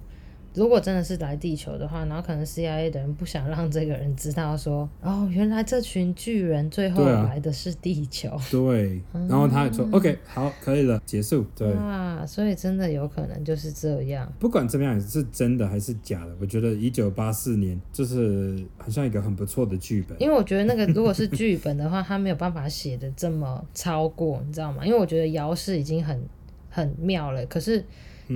[0.52, 8.28] 如果真的是来地球的话，然后可能 CIA 的人不想让这个人知道说，哦，原来这群巨人最后来的是地球。
[8.50, 11.46] 对，啊对嗯、然后他也说，OK，好，可以了，结束。
[11.56, 14.30] 对啊，所以真的有可能就是这样。
[14.40, 20.20] 不管怎么样，是真的还是假的，我觉得一九八四年就是好像一个很不错的剧本。
[20.20, 24.84] 因为我觉得那个如果是剧本的话，他没有办法写的这么超过，你知道吗？
[24.84, 26.20] 因为我觉得姚氏已经很
[26.68, 27.84] 很妙了，可是。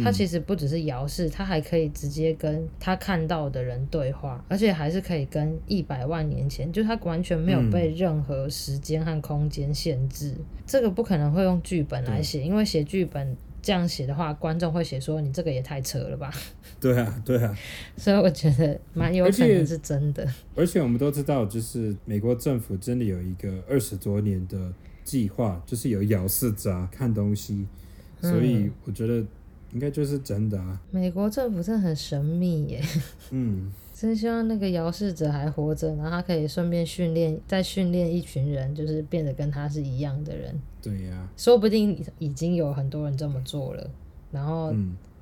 [0.03, 10.31] 他其实不只是遥视，他还可以直接跟他看到的人对话，而且还是可以跟一百万年前，就他完全没有被任何时间和空间限制。
[10.39, 16.33] 嗯、这个不可能会用剧本来写，因为写剧本这样写的话，观众会写说你这个也太扯了吧？
[16.81, 17.57] 对啊，对啊。
[17.97, 20.25] 所以我觉得蛮有可能是真的。
[20.25, 24.73] 而且，而且我们都知道，就是美国政府真的有一个二十多年的
[25.05, 27.67] 计划，就是有遥视者看东西，
[28.21, 29.25] 所以我觉得。
[29.75, 30.81] 应该就是真的啊！
[30.91, 32.81] 美国政府真的很神秘耶。
[33.31, 40.55] 嗯，真希望那个遥视者还活着，然后他可以顺便训练，再训练一群人，就是变得跟他是一样的人。
[40.81, 43.91] 对呀、啊，说不定已经有很多人这么做了。
[44.31, 44.73] 然后，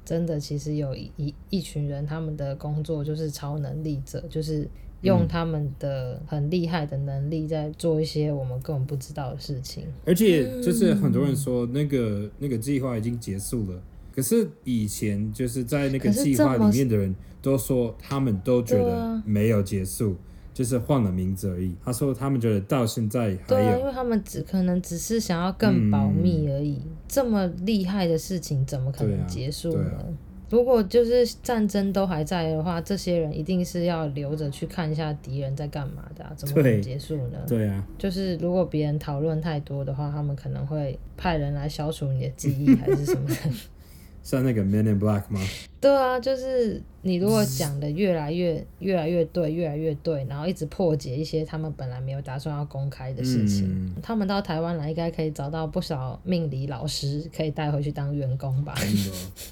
[0.05, 4.69] 真的其实有一一一群人，他们的工作就是超能力者，就是
[5.01, 9.85] 用他们的很厉害的能力在做一些我们根本不知道的事情。
[10.05, 13.83] 而且，就是很多人说那个那个计划已经结束了。
[14.15, 20.17] 可是以前就是在那个计划里面的人都说，他们都觉得没有结束，
[20.55, 21.75] 就是换了名字而已。
[21.85, 26.81] 他说他们觉得到现在还有，对啊，因为他们只可能只是想要更保密而已。
[26.85, 29.91] 嗯，这么厉害的事情怎么可能结束呢？
[30.51, 37.39] 如果就是战争都还在的话，这些人一定是要留着去看一下敌人在干嘛的啊，怎么可能结束呢？
[37.49, 43.37] 对，对啊，就是如果别人讨论太多的话，他们可能会派人来消除你的记忆还是什么的。
[44.23, 45.41] 像那个 Men in Black 吗？
[45.81, 58.75] 对啊，就是你如果讲的越来越越来越对，越来越对，然后一直破解一些他们本来没有打算要公开的事情，嗯、他们到台湾来应该可以找到不少命理老师，可以带回去当员工吧。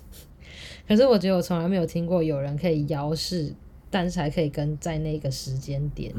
[0.86, 3.52] 可是我觉得我从来没有听过有人可以遥视，
[3.90, 6.14] 但是还可以跟在那个时间点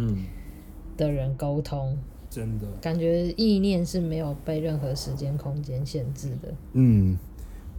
[0.97, 1.97] 的人沟通，
[2.29, 6.53] 真的感觉意念是没有被任何时间空间限制的。
[6.73, 7.17] 嗯。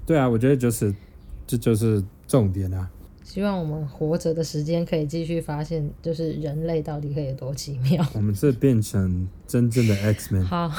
[0.04, 0.94] 对啊，我觉得就是，
[1.46, 2.90] 这就是重点啊。
[3.24, 8.04] 希望我们活着的时间可以继续发现，就是人类到底可以有多奇妙。
[8.12, 10.44] 我们是变成真正的 X-Men。
[10.44, 10.70] 好，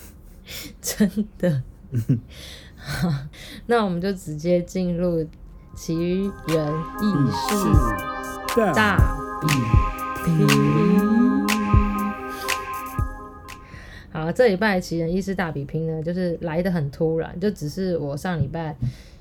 [0.80, 1.62] 真的。
[2.76, 3.12] 好，
[3.66, 5.26] 那我们就直接进入
[5.74, 9.48] 奇人异事大比
[10.24, 11.21] 拼。
[14.22, 18.76] 好，这礼拜奇人异事大比拼呢，就是来的很突然，就只是我上礼拜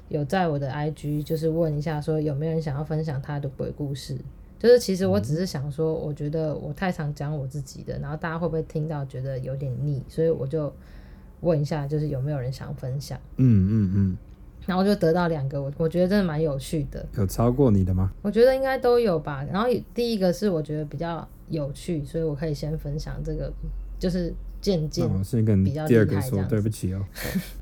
[0.10, 4.16] 有在我的 IG 就是问一下，说有没有人想要分享他的鬼故事。
[4.60, 10.72] 就是其实我只是想说，我觉得我太常讲我自己的，然后大家会不会听到觉得有点腻，所以我就
[11.40, 13.20] 问一下，就是有没有人想分享？
[13.38, 14.18] 嗯嗯嗯。
[14.68, 17.04] 然后就得到两个，我我觉得真的蛮有趣的。
[17.18, 18.12] 有超过你的吗？
[18.22, 19.44] 我觉得应该都有吧。
[19.52, 23.52] 然后第一个是我觉得比较有趣，所以我可以先分享这个，
[23.98, 24.32] 就是。
[24.62, 25.08] 渐渐
[25.64, 26.50] 比较厉害这样子。
[26.50, 27.04] 对不起哦。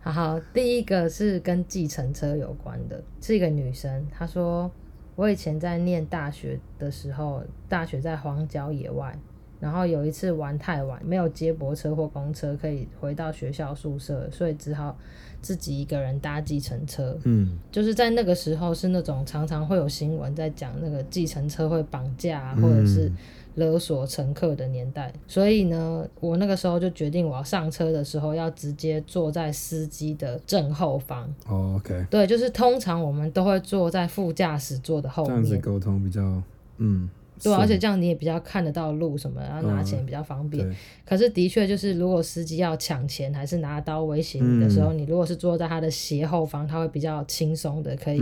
[0.02, 4.06] 好 好，第一个是跟计程车有关的，是一个女生。
[4.12, 4.70] 她说，
[5.16, 9.18] 我以前在念大学的时候，大学在荒郊野外，
[9.60, 14.98] 然后有一次玩太晚，没有接驳车或公车可以回到学校宿舍，所以只好
[15.42, 17.18] 自己一个人搭计程车。
[17.24, 23.12] 嗯，就是在那个时候是那种常常会有新闻在讲那个计程车会绑架啊或者是
[23.56, 31.28] 勒索乘客的年代，嗯，所以呢，我那个时候就决定我要上车的时候要直接坐在司机的正后方。
[31.48, 32.06] 哦，OK。
[32.10, 36.22] 对，就是通常我们都会坐在副驾驶座的后面，这样子沟通比较
[36.78, 37.10] 嗯。
[37.42, 40.70] 对，而且这样你也比较看得到路什么，然后拿钱比较方便。
[40.70, 48.22] 嗯、可是的确就是，如果司机要抢钱还是拿刀威胁你的时候，嗯、你如果是坐在他的斜后方，他会比较轻松的可以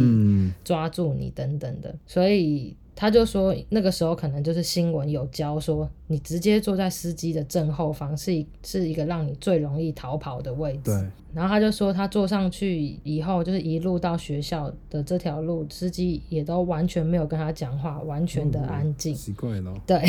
[0.64, 2.76] 抓住你等等的，所以。
[3.00, 10.86] 他就说，那个时候可能就是新闻有教说，你直接坐在司机的正后方是一是一个让你最容易逃跑的位置。
[10.86, 11.08] 对。
[11.32, 19.14] 然后他就说，他坐上去以后，就是一路到学校的这条路，司机也都完全没有跟他讲话，完全的安静。
[19.14, 19.72] 奇怪了。
[19.86, 20.02] 对。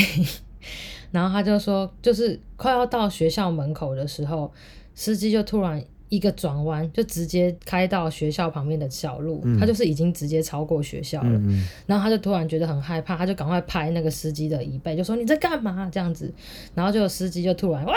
[1.10, 4.50] 然后他就说，就是快要到学校门口的时候，
[4.94, 5.84] 司机就突然。
[6.08, 11.68] 一个转弯就直接开到学校旁边的小路，嗯，他就是已经直接超过学校了，嗯嗯。
[11.86, 16.32] 然后他就突然觉得很害怕，他就赶快拍那个司机的椅背，就说你在干嘛这样子。
[16.74, 17.94] 然后就司机就突然哇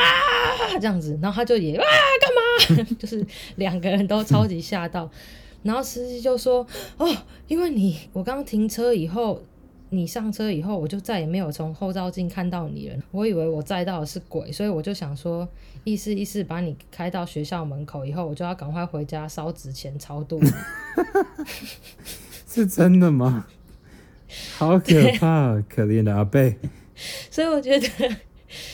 [0.80, 1.84] 这样子，然后他就也哇
[2.68, 5.10] 干嘛， 就是两个人都超级吓到。
[5.64, 6.66] 然后司机就说
[6.98, 7.08] 哦，
[7.48, 9.42] 因为你我刚停车以后。
[9.94, 12.96] 你上车以后，我就再也没有从后照镜看到你了。
[13.12, 15.46] 我以为我载到的是鬼，所以我就想说，
[15.84, 20.40] 意思意思把你开到学校门口以后，我就要赶快回家烧纸钱超度。
[22.48, 23.46] 是真的吗？
[24.58, 26.58] 好可怕，可怜的阿贝。
[27.30, 28.16] 所以我觉得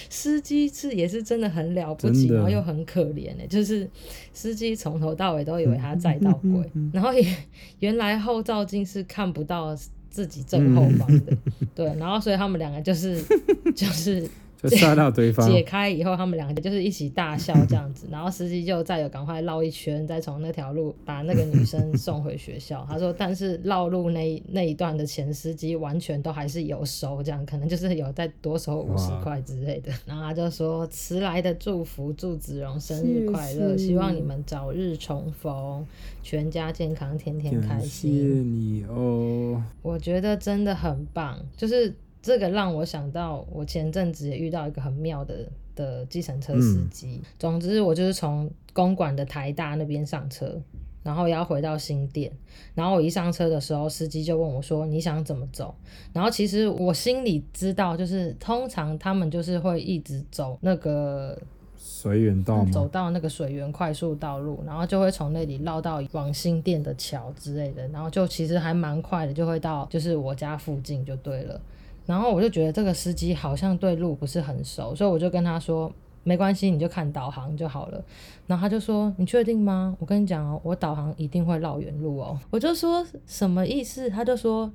[0.07, 3.43] 司机是也是真的很了不起，然后又很可怜呢。
[3.49, 3.89] 就是
[4.33, 7.35] 司机从头到尾都以为他载到鬼， 然后也
[7.79, 9.75] 原来后照镜是看不到。
[10.09, 13.23] 自己正后方的，嗯、对，然后所以他们两个就是
[13.75, 14.29] 就是。
[14.69, 15.49] 就吓到对方。
[15.49, 22.85] 解开以后，他们两个就是一起大笑这样子， 然后司机就再有赶快绕一圈，再从那条路把那个女生送回学校。
[22.89, 29.91] 他说，但是绕路那那一段的钱，司机完全都还是有收，这样可能就是有再多收五十块之类的。
[30.05, 35.85] 然后他就说，迟来的祝福，祝子荣生日快乐，希望你们早日重逢，
[36.23, 38.11] 全家健康，天天开心。
[38.11, 41.93] 谢谢你哦，我觉得真的很棒，就是。
[42.27, 47.21] 这个让我想到，我前阵子也遇到一个很妙的的计程车司机。
[47.23, 47.25] 嗯。
[47.39, 50.61] 总之，我就是从公馆的台大那边上车，
[51.03, 52.29] 然后要回到新店。
[52.75, 55.73] 然后我一上车的时候，司机就问我说：“你想怎么走？”
[56.11, 61.41] 然后其实我心里知道，就是通常他们就是会一直走那个
[61.77, 62.69] 水源道吗？
[62.73, 71.61] 走到那个水源快速道路，然后就会从那里绕到往新店的桥之类的，然后就其实还蛮快的，就会到就是我家附近就对了。
[72.07, 75.93] 然后我就觉得这个司机好像对路不是很熟，所以我就跟他说
[76.23, 78.03] 没关系，你就看导航就好了。
[78.47, 79.95] 然后他就说你确定吗？
[79.99, 82.39] 我跟你讲哦，我导航一定会绕远路哦。
[82.49, 84.09] 我就说什么意思？
[84.09, 84.71] 他就说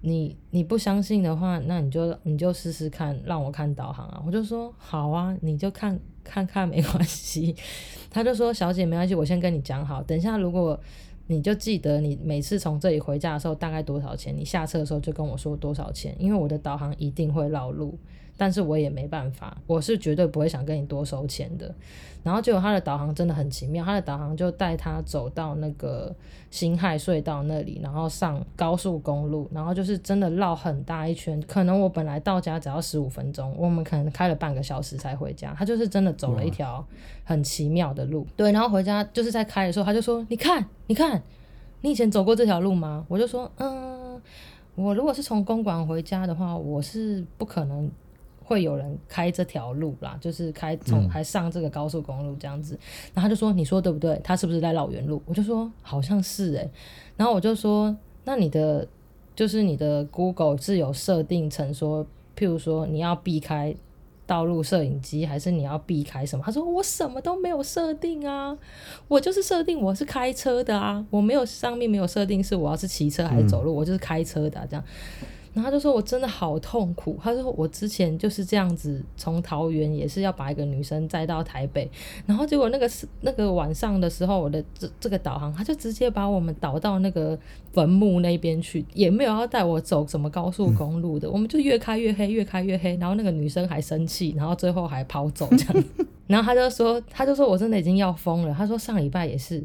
[0.00, 4.22] 你你不相信的话，那你就你就试试看，让我看导航啊。
[4.26, 7.54] 我就说好啊，你就看看看没关系。
[8.10, 10.80] 他就说小姐没关系，我先跟你讲好，等一下如果。
[11.26, 14.36] 你就记得你每次从这里回家的时候大概多少钱？
[14.36, 17.98] 你下车的时候就跟我说多少钱，因为我的导航一定会绕路，
[18.36, 21.74] 但是我也没办法，我是绝对不会想跟你多收钱的。
[22.22, 26.14] 然后结果他的导航真的很奇妙，他的导航就带他走到那个
[26.52, 31.42] 辛亥隧道那里，然后上高速公路，然后就是真的绕很大一圈。
[31.48, 35.52] 可能我本来到家只要十五分钟，我们可能开了半个小时才回家。
[35.58, 36.84] 他就是真的走了一条
[37.24, 38.52] 很奇妙的路，对。
[38.52, 41.20] 然后回家就是在开的时候，他就说：“你看，你看，
[41.80, 44.22] 你以前走过这条路吗？”我就说：“嗯，
[44.76, 47.90] 我如果是从公馆回家的话，我是不可能。”
[48.44, 52.80] 会有人开这条路啦，就是开从还上这个高速公路这样子，嗯、
[53.14, 54.20] 然后他就说：“你说对不对？
[54.22, 56.70] 他是不是在绕远路？”我就说：“好像是诶、欸。”
[57.16, 58.86] 然后我就说：“那你的
[59.34, 62.04] 就是你的 Google 是有设定成说，
[62.36, 63.74] 譬如说你要避开
[64.26, 68.56] 道路摄影机，还是你要避开什么？”他说：“我什么都没有设定啊，
[69.08, 74.84] 我就是设定我是开车的啊，我没有上面没有设定是我要是骑车还是走路，嗯、我就是开车的、啊、这样。”
[75.54, 81.90] 然后他就说：“我真的好痛苦。”他说：“我之前就是这样子，从桃园也是要把一个女生载到台北，
[82.24, 87.38] 然后结果那个是那个晚上的时候，我的这这个导航他就直接把我们导到那个
[87.72, 92.96] 坟墓那边去，也没有要带我走什么高速公路的，我们就越开越黑，越开越黑。
[92.96, 95.84] 然后那个女生还生气，然后最后还跑走这样。
[96.28, 98.54] 然后他就说，他就说我真的已经要疯了。
[98.54, 99.62] 他说上礼拜也是。”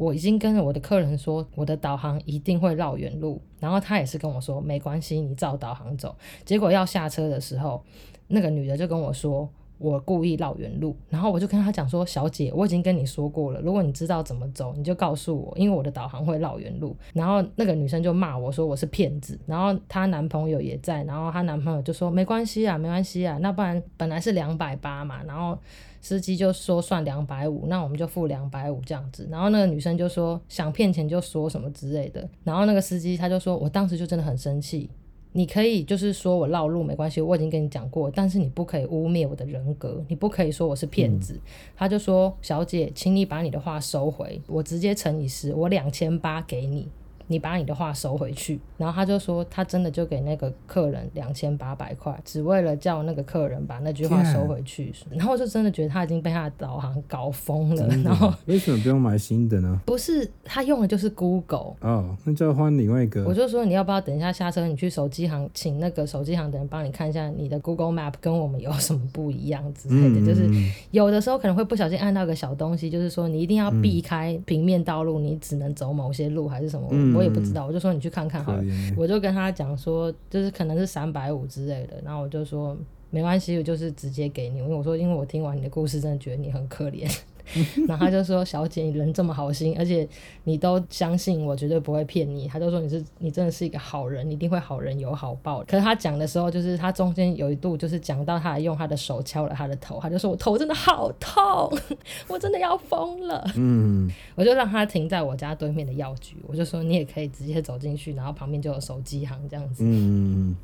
[0.00, 6.16] 我已经跟我的客人说，我的导航一定会绕远路，然后他也是跟我说没关系，你照导航走。
[6.44, 7.84] 结果要下车的时候，
[8.28, 9.48] 那个女的就跟我说。
[9.80, 25.58] 我故意绕远路，然后我就跟他讲说：“小姐，我已经跟你说过了，如果你知道怎么走，你就告诉我，因为我的导航会绕远路。”然后那个女生就骂我说我是骗子，然后她男朋友也在，然后她男朋友就说：“没关系啊，没关系啊，那不然本来是两百八嘛。”然后
[26.00, 29.28] 司机就说算两百五，那我们就付两百五这样子。
[29.30, 34.88] 然后那个女生就说想骗钱就说什么之类的，然后那个司机他就说：“我当时就真的很生气。”
[35.32, 41.34] 你可以就是说我绕路没关系，我已经跟你讲过，但是你不可以污蔑我的人格，你不可以说我是骗子。
[41.34, 41.40] 嗯。
[41.76, 46.88] 他就说：“小姐，请你把你的话收回，我直接乘以十，我两千八给你。”
[47.30, 54.92] 你把你的话收回去，然后他就说他真的就给那个客人两千八百块，只为了叫那个客人把那句话收回去。
[55.10, 57.86] 然后我就真的觉得他已经被他的导航搞疯了。
[58.02, 59.80] 然后为什么不用买新的呢？
[59.86, 63.24] 不是他用的就是 Google 哦，oh, 那就要换另外一个。
[63.24, 70.20] 我就说你要不要等一下下车，你去手机行请那个手机行的人帮你看一下你的 Google Map 跟我们有什么不一样之类的。
[70.20, 70.50] 嗯、就是
[70.90, 76.88] 有的时候可能会不小心按到个小东西，就是说你一定要避开平面道路，嗯、你只能走某些路还是什么。
[76.90, 78.64] 嗯我也不知道，我就说你去看看好了。
[78.96, 82.76] 我就跟他讲说，就是可能是三百五之类的，然后我就说
[83.10, 87.06] 没关系，我就是直接给你，因为我说因为我听完你的故事，真的觉得你很可怜。
[87.88, 90.08] 然后他就说：“小姐，你人这么好心，而且
[90.44, 101.72] 你都相信我绝对不会骗你。”他就说：“你是你真的是一个好人，你一定会好人有好报。”可是他讲的时候，就是他中间有一度就是讲到他用他的手敲了他的头，他就说：“我头真的好痛，
[102.28, 110.56] 我真的要疯了。”嗯，我就让他停在我家对面的药局，我就说：“你也可以直接走进去，然后旁边就有手机行这样子。”嗯。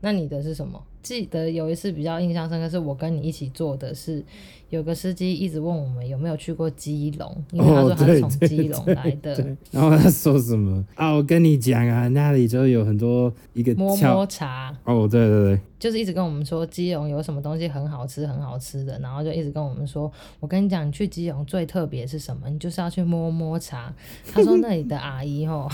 [0.00, 0.82] 那你的是什么？
[1.02, 4.22] 记得有一次比较印象深刻，是我跟你一起做的是，
[4.68, 9.34] 有个司机一直问我们有没有去过基隆，因为他说他是从基隆来的。
[9.34, 11.12] 哦、然后他说什么啊？
[11.12, 14.76] 我跟你讲啊，那里就有很多一个摸摸茶。
[14.84, 22.50] 哦，对对对，就是一直跟我们说基隆有什么东西很好吃，很好吃的，然后就一直跟我们说，我跟你讲，你去基隆最特别是什么？
[22.50, 23.90] 你就是要去摸摸茶。
[24.30, 25.66] 他说那里的阿姨吼。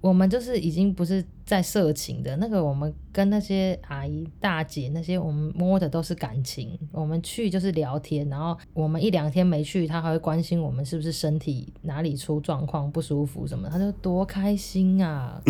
[0.00, 6.78] 我们就是已经不是在色情的那个，我们跟那些阿姨大姐那些，我们摸的都是感情。
[6.92, 15.42] 我们去就是聊天，然后我们一两天没去，她还会关心我们是不是身体哪里出状况不舒服什么，她就多开心啊。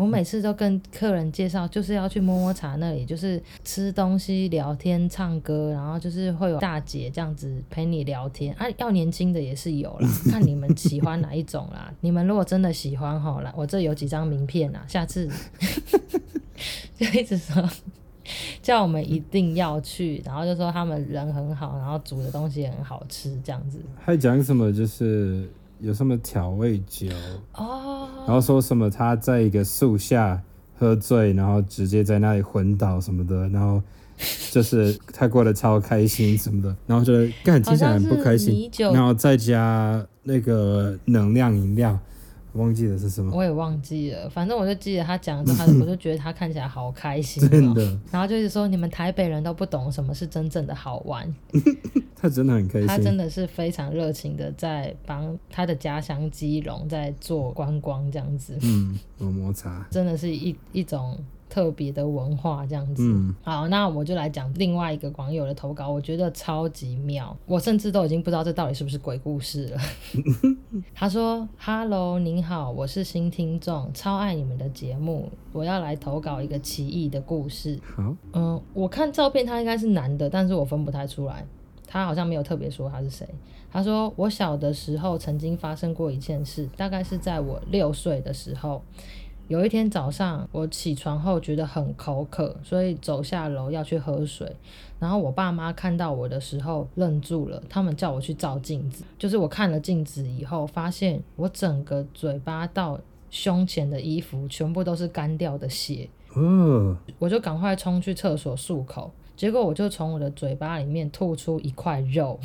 [0.00, 8.64] 我每次都跟客人介绍，就是要去摸摸茶那里，就是吃东西、聊天、唱歌，然后就是会有大姐这样子陪你聊天啊。
[8.78, 11.92] 要年轻的也是有啦， 看你们喜欢哪一种啦。
[12.00, 15.28] 你们如果真的喜欢哈，来我这有几张名片啊，下次
[16.96, 17.62] 就一直说
[18.62, 23.78] 叫我们一定要去，然后就说他们人很好，然后煮的东西也很好吃，这样子。
[24.02, 24.72] 还讲什么？
[24.72, 25.46] 就是。
[25.80, 27.08] 有什么调味酒？
[27.54, 30.40] 哦，然后说什么他在一个树下
[30.78, 33.82] 喝醉，然后直接在那里昏倒什么的，然后
[34.50, 37.12] 就是他过得超开心什么的，然后就
[37.42, 41.98] 干听起来很不开心，然后再加那个能量饮料。
[42.54, 44.28] 忘记了是什么，我也忘记了。
[44.28, 47.98] 反正我就记得他讲的，他 我就觉得他看起来好开心，真的。
[48.10, 51.32] 然后就是说，你们台北人都不懂什么是真正的好玩。
[52.16, 58.58] 他真的很开心，他真的是非常热情的在帮他的家乡基隆在做观光这样子。
[58.62, 61.18] 嗯，摸摸茶，真的是一一种。
[61.50, 69.78] 特别的文化这样子，嗯、好，那我就来讲另外一个网友的投稿，我觉得超级妙，我甚至都已经不知道这到底是不是鬼故事了。
[70.94, 81.44] 他说：“Hello，您好，我是新听众，超爱你们的节目，我要来投稿一个奇异的故事。”好，嗯，我看照片他应该是男的，但是我分不太出来，
[81.86, 83.26] 他好像没有特别说他是谁。
[83.72, 88.80] 他说：“我小的时候曾经发生过一件事，大概是在我六岁的时候。”
[89.50, 94.54] 有一天早上，我起床后觉得很口渴，所以走下楼要去喝水。
[95.00, 99.02] 然后我爸妈看到我的时候愣住了，他们叫我去照镜子。
[99.18, 106.08] 就是我看了镜子以后，发现我整个嘴巴到胸前的衣服全部都是干掉的血。
[106.36, 112.38] 嗯，我就赶快冲去厕所漱口，结果我就从我的嘴巴里面吐出一块肉。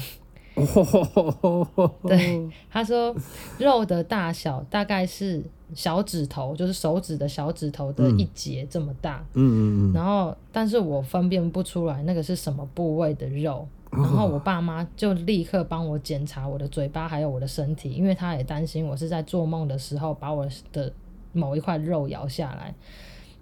[2.08, 3.16] 对，他说
[3.60, 5.44] 肉的大小大概是
[5.74, 9.26] 小指头，就是手指的小指头的一节这么大。
[9.34, 9.94] 嗯嗯嗯。
[9.94, 13.68] 然后，但是我分辨不出来那个是什么部位的肉。
[13.92, 20.92] 然后我爸妈就立刻帮我检查我的嘴巴还有我的身体，因为他也担心我是在做梦的时候把我的
[21.32, 22.76] 某一块肉咬下来。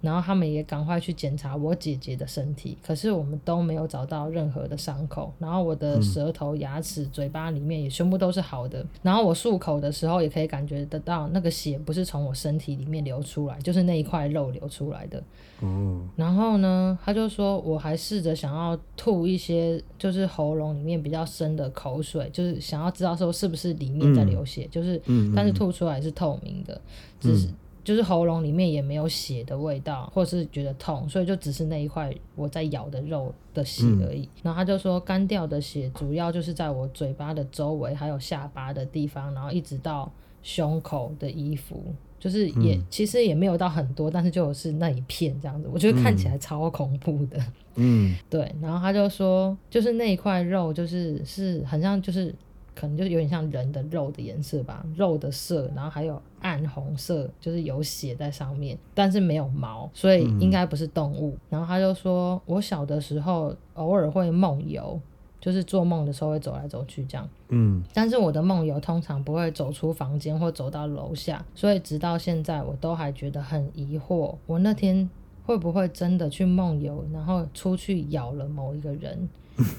[0.04, 5.32] 然后他们也赶快去检查我姐姐的身体，可是我们都没有找到任何的伤口。
[5.38, 8.84] 然后我的舌头、牙齿、嘴巴里面也全部都是好的。
[9.00, 15.22] 然后我漱口的时候也可以感觉得到，那个血不是从我身体里面流出来，就是那一块肉流出来的。
[15.60, 16.06] 哦。
[16.14, 25.00] 然后呢，他就说我还试着想要吐一些，就是喉咙里面比较深的口水，就是想要知道说是不是里面在流血，就是，
[25.34, 26.78] 但是吐出来是透明的，
[27.18, 27.48] 只是。
[27.84, 34.22] 就是喉咙里面也没有血的味道，或是觉得痛，所以就只是那一块我在咬的肉的血而已。
[34.22, 40.10] 嗯、然后他就说，干掉的血主要就是在我嘴巴的周围，还有下巴的地方，然后一直到
[40.42, 41.84] 胸口的衣服，
[42.18, 47.38] 就是也、嗯、其实也没有到很多，但是就是那一片这样子，我觉得看起来超恐怖的。
[47.74, 48.50] 嗯， 对。
[48.62, 52.34] 然后他就说，就是那一块肉，就是是很像就是。
[52.74, 61.30] 可能就有点像人的肉的颜色吧，肉的色，然后还有暗红色，就是有血在上面，但是没有毛，所以应该不是动物。
[61.30, 65.00] 嗯、然后他就说，我小的时候偶尔会梦游，
[65.40, 67.28] 就是做梦的时候会走来走去这样。
[67.50, 75.08] 嗯，但是我的梦游通常不会走出房间或走到楼下，所以直到现在我都还觉得很疑惑，我那天
[75.46, 79.28] 会不会真的去梦游，然后出去咬了某一个人，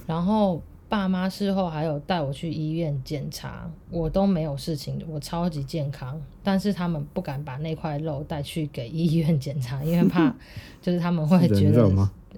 [0.07, 0.61] 然后。
[0.87, 6.19] 爸妈事后还有带我去医院检查，我都没有事情，我超级健康。
[6.43, 10.33] 但是他们不敢把那块肉带去给医院检查，因为怕
[10.81, 11.89] 就是他们会觉得。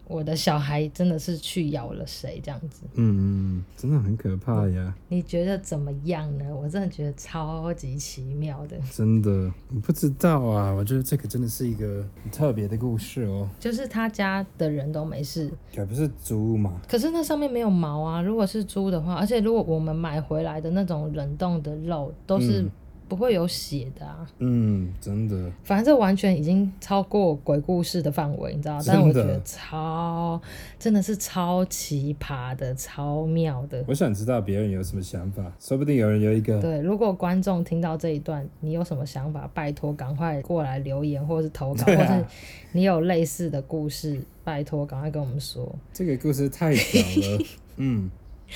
[0.06, 2.84] 我的小孩真的是去咬了谁这样子？
[2.96, 4.94] 嗯，真的很可怕呀。
[5.10, 6.46] 你觉得怎么样呢？
[6.56, 8.78] 我真的觉得超级奇妙的。
[8.92, 10.72] 真的，我不知道啊。
[10.74, 13.50] 我觉得这个真的是一个很特别的故事哦。
[13.60, 16.82] 就是他家的人都没事，可不是猪嘛？
[16.88, 18.22] 可是那上面没有毛啊。
[18.22, 22.72] 如果是猪的话，而且如果我们买回来的那种冷冻的肉都是、嗯。
[23.08, 24.30] 不会有血的啊！
[24.40, 25.52] 嗯，真的。
[25.64, 28.80] 反正这完全已经超过鬼故事的范围，你知道？
[28.86, 30.40] 但我觉得超，
[30.78, 33.84] 真的是超奇葩的，超妙的。
[33.88, 36.62] 我想知道别人有什么想法，说不定有人有一个。
[36.62, 39.50] 对，如果观众听到这一段，你有什么想法？
[39.54, 42.26] 拜托，赶快过来留言，或是投稿，啊、或是
[42.74, 45.74] 你有类似的故事，拜托，赶快跟我们说。
[45.94, 47.46] 这个故事太屌了，
[47.78, 48.12] 嗯，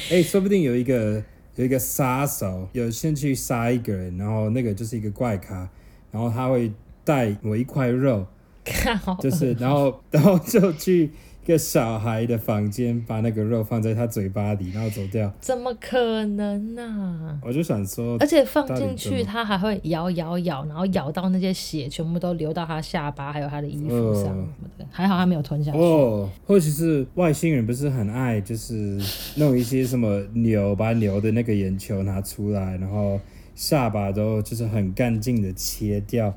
[0.10, 1.24] 哎、欸，说不定有一个。
[1.56, 5.70] 有一个杀手，有先去杀一个人，然后那个就是一个怪咖，
[6.12, 6.72] 然后他会
[7.04, 8.26] 带我一块肉，
[9.20, 11.12] 就是然后 然后就去。
[11.44, 15.34] 一个小孩的房间，把那个肉放在他嘴巴里，然后走掉。
[15.42, 17.40] 怎么可能呢、啊？
[17.44, 24.84] 我就想说，而且放进去，他还会咬咬咬，然后咬到那些血全部都流到他下巴，还有他的衣服上什么的。
[24.84, 25.78] 呃、还好他没有吞下去。
[25.80, 29.00] 哦，或许是外星人不是很爱，就是
[29.36, 33.20] 弄一些什么牛，把牛的那个眼球拿出来，然后
[33.56, 36.32] 下巴都就是很干净的切掉，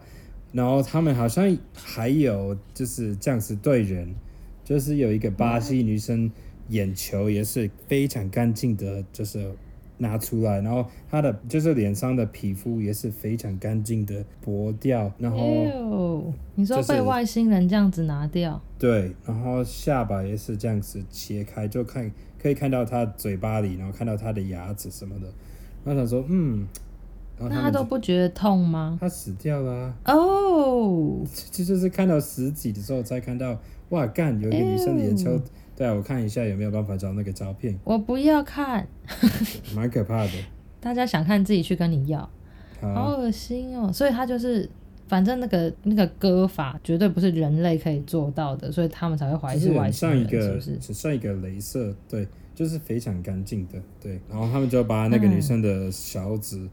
[0.51, 4.15] 然后他们好像还有就是这样子对人。
[4.65, 6.31] 就是有一个巴西女生，
[6.69, 9.55] 眼球也是非常干净的，就是
[9.99, 18.61] 拿出来，然后她的就是脸上的皮肤也是非常干净的剥掉，然后你说被外星人这样子拿掉？
[18.79, 22.11] 对，然后下巴也是这样子切开，就看
[22.43, 25.27] 可以看到她嘴巴里，然后看到她的牙齿什么的。
[25.85, 26.67] 然后她说，嗯，
[27.39, 28.97] 那她都不觉得痛吗？
[28.99, 31.29] 她死掉了哦，oh.
[31.53, 33.61] 这就是看到尸体的时候才看到。
[33.91, 34.39] 哇，干！
[34.41, 35.43] 有一个女生的眼球，欸、
[35.77, 37.79] 对啊，我看一下有没有办法找那个照片。
[37.85, 38.87] 我不要看，
[39.77, 40.33] 蛮可怕的。
[40.81, 42.29] 大家想看自己去跟你要，
[42.81, 43.93] 好恶心哦。
[43.93, 44.69] 所以他就是，
[45.07, 50.77] 反正那个那个割法绝对不是人类可以做到的，所以他们才会怀疑是外星人，是不是？
[50.79, 54.21] 只上一个镭射，对，就是非常干净的，对。
[54.31, 56.59] 然后他们就把那个女生的小指。
[56.59, 56.71] 嗯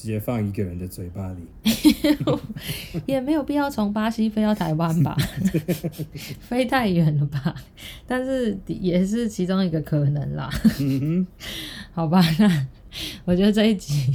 [0.00, 1.72] 直接放一个人的嘴巴里，
[3.04, 5.16] 也没有必要从巴西飞到台湾吧，
[6.38, 7.52] 飞太远了吧？
[8.06, 10.48] 但是也是其中一个可能啦。
[10.78, 11.26] 嗯、
[11.90, 12.66] 好吧，那
[13.24, 14.14] 我觉得这一集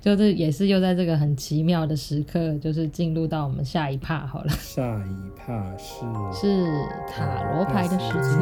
[0.00, 4.48] 就是也是又在这个很奇妙的时刻，就是进入到我们下一趴好了。
[4.58, 6.04] 下一趴是
[6.40, 6.66] 是
[7.08, 8.40] 塔罗牌的时间。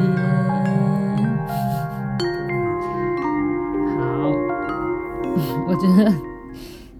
[3.99, 4.31] 好，
[5.67, 6.34] 我觉得。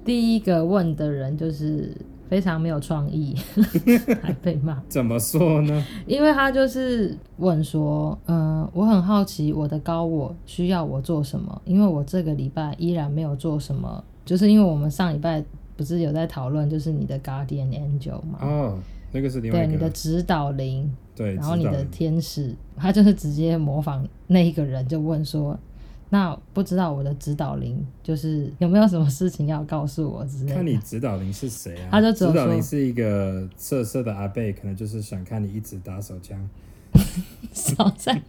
[0.06, 1.92] 第一个问的人就是
[2.30, 3.36] 非常没有创意，
[4.22, 4.82] 还被骂。
[4.88, 5.86] 怎么说呢？
[6.06, 15.44] 因为他就是问说，嗯、呃，我很好奇我的高我需要我做什么，因为我这个礼拜依然没有做什么，就是因为我们上礼拜
[15.76, 18.40] 不是有在讨论，就是你的 Guardian Angel 吗？
[18.42, 18.78] 哦，
[19.12, 19.68] 那个是另外一个。
[19.68, 20.90] 对，你的指导灵。
[21.16, 25.58] 对，然后你的天使，他就是直接模仿那一个人，就问说。
[26.10, 30.56] 那不知道我的指导灵就是有没有什么事情要告诉我之类的？
[30.56, 31.90] 看你指导灵是谁啊？
[31.92, 36.50] 他就指导灵是一个色色的阿贝，可能就是想看你一直打手枪。
[37.52, 38.22] 少在，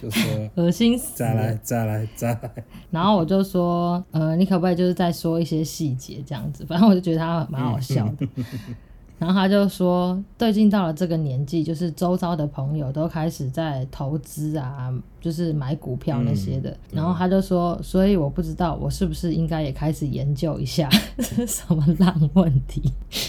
[0.00, 1.16] 就说 恶心死！
[1.16, 2.64] 再来，再来，再来。
[2.90, 6.64] 然后我就说，呃，你可不可以就是再说一些细节这样子？
[6.66, 8.28] 反正我就觉得他蛮好笑的。
[9.18, 16.70] 然后他就说，最近到了这个年纪，就是周遭的朋友都开始在投资啊，就是买股票那些的。
[16.70, 20.88] 嗯、然后他就说，所以我不知道我是不是应该也开始研究一下，
[21.18, 22.82] 这是什么烂问题？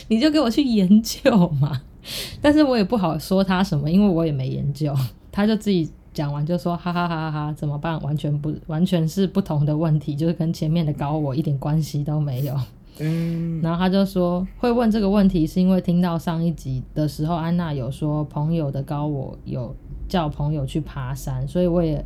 [0.07, 1.81] 你就给我去研究嘛。
[2.41, 4.93] 但是我也不好说他什么，因为我也没研究。
[5.31, 8.01] 他就自己讲完就说，哈哈哈哈哈，怎么办？
[8.01, 12.59] 完全不，完全是不同的问题，就是跟前面的高我一点关系都没有。
[12.99, 19.75] 嗯，然后他就说会问这个问题，是因为听到上一集的时候，安娜有说朋友的高我有
[20.07, 22.03] 叫朋友去爬山，所以我也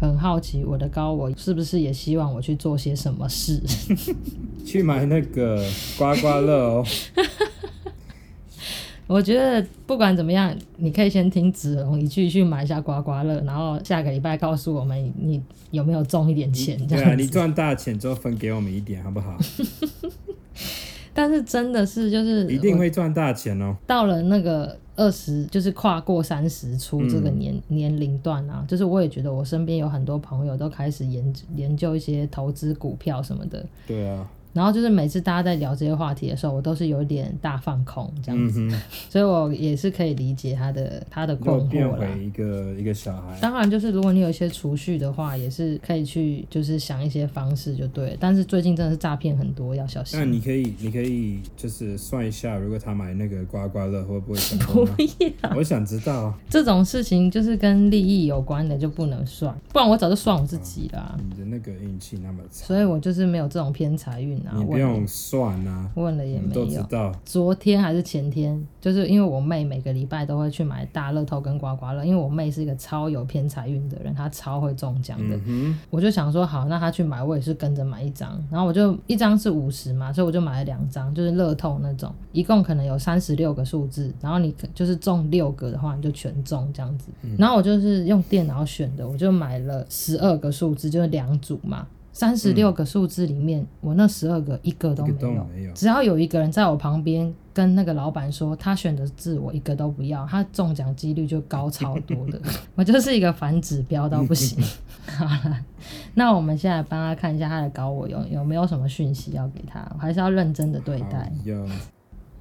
[0.00, 3.60] 很好奇，我的高我是不是也希望我去做些什么事？
[4.64, 5.62] 去买那个
[5.98, 6.84] 刮刮乐哦。
[9.08, 16.76] 我觉得不管怎么样，你可以先听子龙一句去买一下刮刮乐，然后下个礼拜告诉我们你有没有中一点钱。
[16.86, 19.36] 这样，对啊，你赚大钱之后分给我们一点，好不好？
[21.14, 23.74] 但是真的是就是一定会赚大钱哦。
[23.86, 33.64] 到了那个二十，就是跨过三十出这个年、嗯、年龄段啊，就是我也觉得我身边有很多朋友都开始研研究一些投资股票什么的。
[33.86, 34.28] 对啊。
[34.52, 41.68] 然后就是每次大家在聊这些话题的时候，我都是有点大放空这样子，嗯、所以我也是可以理解他的他的困惑了。
[41.68, 43.38] 变回一个一个小孩。
[43.40, 48.16] 当然，就是如果你有一些储蓄的话，也是可以去就是想一些方式就对了。
[48.18, 50.18] 但是最近真的是诈骗很多，要小心。
[50.18, 54.86] 那你可以你可以就是算一下，如果他买那个刮刮乐会不会成功？
[54.86, 61.18] 不要，我想知道这种事情就是跟利益有关的就不能算，不然我早就算我自己了。
[61.22, 64.37] 你的那个运气那么差，所以我就是没有这种偏财运。
[64.56, 66.54] 你不用算啊，问了也没有。
[66.54, 67.12] 都知道。
[67.24, 75.38] 昨天还是前天，就是因为我妹每个礼拜都会去买大乐透跟刮刮乐，因为我妹是一个超有偏财运的人，她超会中奖的。
[75.46, 75.78] 嗯。
[75.90, 78.42] 我就想说，好，那她去买，我也是跟着买一张。
[78.50, 87.08] 然后我就一张是五十嘛，所以我就买了两张，就是乐透那种，一共可能有三十六个数字，然后你就是中六个的话，你就全中这样子。
[87.22, 87.36] 嗯。
[87.38, 91.86] 然后我就是用电脑选的，我就买了十二个数字，就是两组嘛。
[92.18, 95.72] 三十六个数字里面，嗯、我那十二个一个都没有，没有。
[95.72, 102.40] 只要有一个人在我旁边跟那个老板说他选的字我一个都不要，他中奖几率就高超多的。
[102.74, 104.60] 我就是一个反指标到不行。
[105.06, 105.64] 好了，
[106.14, 111.30] 那我们现在帮他看一下他的高我有有没有什么讯息要给他，我还是要认真的对待。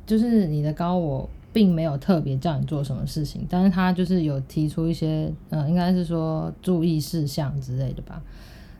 [0.07, 8.19] 就是你的高我并没有特别叫你做什么事情，但是他就是有提出一些，呃，应该是说注意事项之类的吧。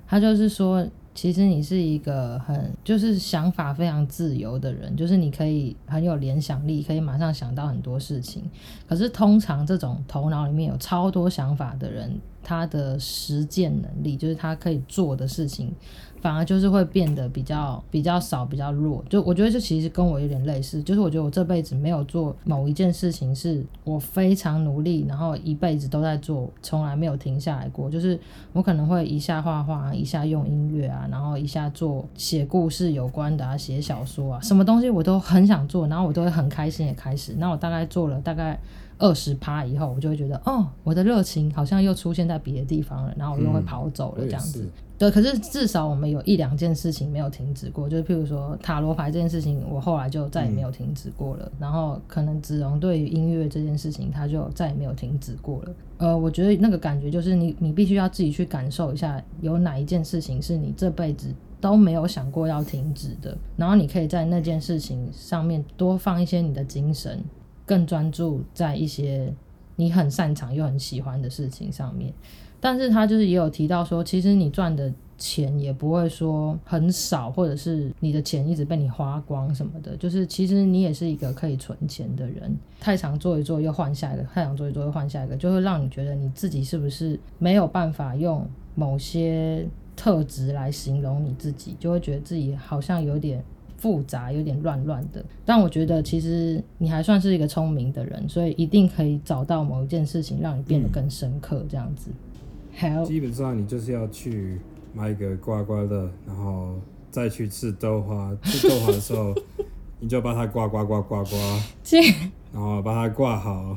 [0.08, 8.43] 他就是说，其实你是一个很就是想法非常自由的人，就是你可以很有联想力，可以马上想到很多事情。
[8.88, 15.74] 可是通常这种头脑里面有超多想法的人，他的实践能力，就是他可以做的事情。
[16.28, 19.01] 反而就是会变得比较比较少，比较弱。
[19.07, 27.89] 就我觉得这其实跟我有点类似，就是我觉得我这辈子没有做某一件事情是我非常努力，然后一辈子都在做，从来没有停下来过。
[27.89, 28.19] 就是
[28.51, 37.34] 我可能会一下画画，一下用音乐啊，然后一下做写故事有关的啊，写小说啊，什么东西我都很想做，然后我都会很开心的开始。
[37.38, 38.59] 那我大概做了大概
[38.98, 44.64] 二十趴以后，我就会觉得哦，我的热情好像又出现在别的地方了，然后我又会跑走了这样子。
[44.64, 51.45] 嗯对，可是至少我们有一两件事情没有停止过，就是譬如说塔罗牌这件事情，我后来就再也没有停止过了。
[51.45, 55.76] 嗯、然后可能子龙对于音乐这件事情，他就再也没有停止过了。
[56.00, 61.32] 呃，我觉得那个感觉就是你，你必须要自己去感受一下，有哪一件事情是你这辈子
[61.62, 67.24] 都没有想过要停止的，然后你可以在那件事情上面多放一些你的精神，
[67.68, 69.32] 更专注在一些
[69.76, 72.11] 你很擅长又很喜欢的事情上面。
[72.59, 79.95] 但是他就是也有提到说，其实你赚的钱也不会说很少，或者是你的钱一直被你花光什么的。
[79.97, 82.57] 就是其实你也是一个可以存钱的人。
[82.80, 88.43] 太常做一做又换下一个，太常做一做又换下一个，就会让你觉得你自己是不是没有办法用
[88.74, 93.43] 某些特质来形容你自己，就会觉得自己好像有点
[93.78, 95.23] 复杂，有点乱乱的。
[95.45, 102.09] 但我觉得其实你还算是一个聪明的人，所以一定可以找到某一件事情让你变得更深刻，这样子。
[103.05, 104.59] 基本上你就是要去
[104.93, 106.75] 买一个刮刮乐，然后
[107.09, 108.36] 再去吃豆花。
[108.43, 109.34] 吃豆花的时候，
[109.99, 111.39] 你就把它刮刮刮刮刮，
[112.53, 113.75] 然后把它挂好，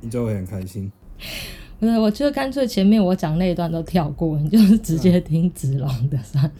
[0.00, 0.90] 你就会很开心。
[1.78, 6.50] 对，我觉得干脆前面我讲那一段都跳过，你就是直接听子龙的算。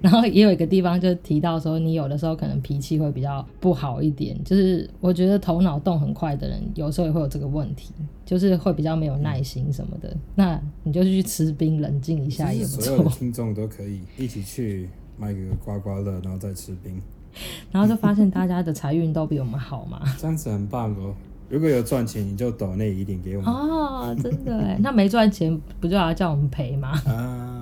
[0.00, 7.92] 然后也有一个地方就提到说，你有的时候可能脾气会比较不好一点，就是我觉得头脑动很快的人，有时候也会有这个问题，
[8.24, 10.16] 就是会比较没有耐心什么的。
[10.34, 12.82] 那你就去吃冰，冷静一下也不错。
[12.82, 14.88] 所有的听众都可以一起去
[15.18, 17.00] 买个刮刮乐，然后再吃冰，
[17.72, 20.00] 然后就发现大家的财运都比我们好嘛。
[20.16, 21.14] 这样子很棒哦！
[21.48, 26.90] 如果有赚钱，你就抖那一点给我们哦，真的哎，那没赚钱不就要叫我们赔吗？
[27.08, 27.57] 啊。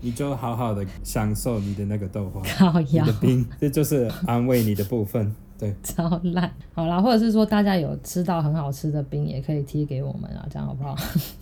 [0.00, 5.34] 你就好好的享受你的那个豆花，靠腰，你的冰，这就是安慰你的部分。
[5.58, 6.50] 对，超烂。
[6.72, 10.96] 好啦，或者是说大家有吃到很好吃的冰，也可以贴给我们啊，这样好不好？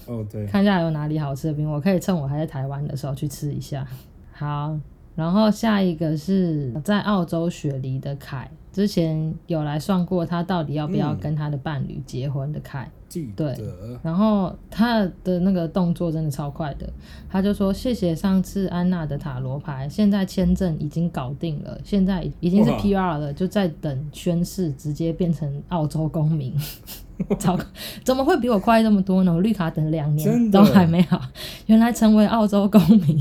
[0.06, 3.86] 哦，对， 看一下有哪里好吃的冰，我可以趁我还在台湾的时候去吃一下。
[4.32, 4.76] 好，
[5.14, 12.84] 然后下一个是在澳洲雪梨的凯，之前有来算过他到底要不要跟他的伴侣结婚的凯。
[12.84, 12.92] 嗯
[13.34, 13.56] 对，
[14.02, 16.86] 然后他的那个动作真的超快的，
[17.26, 26.52] 他就说谢谢上次安娜的塔罗牌，现在签证已经搞定了，现在已经是 PR 了，就在等宣誓，直接变成澳洲公民。
[27.40, 27.58] 超
[28.04, 29.32] 怎么会比我快这么多呢？
[29.32, 31.18] 我绿卡等两年都还没好，
[31.64, 33.18] 原来成为澳洲公民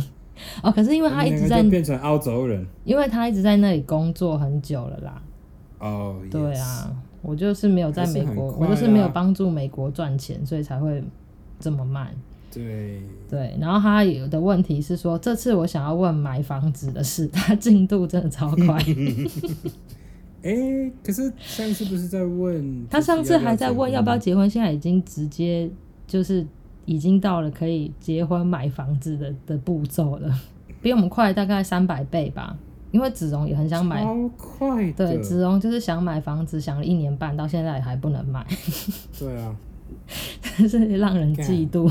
[0.61, 5.21] 哦，可是因为他一直在变成澳洲人，因为他一直在那里工作很久了啦。
[5.79, 6.95] 哦，对啊。
[7.23, 11.03] 我就是没有在美国，啊、我就是没有帮助美国赚钱，所以才会
[11.59, 12.09] 这么慢。
[12.53, 18.75] 对对，然后他有的问题是说，这次我想要问买房子的事，他进度真的超快。
[20.43, 22.87] 哎、欸，可是上次不是在问？
[22.87, 25.69] 他上次还在问要不要结婚，现在已经直接
[26.05, 26.45] 就是
[26.85, 30.33] 已经到了可以结婚买房子的的步骤了，
[30.81, 32.55] 比我们快大概三百倍吧。
[32.97, 35.07] 因为子荣也很想买，超快的。
[35.07, 38.43] 对，子荣就是想买房子，想了一年半，到现在还不能买。
[39.19, 39.55] 对啊，
[40.57, 41.87] 真是让人嫉妒。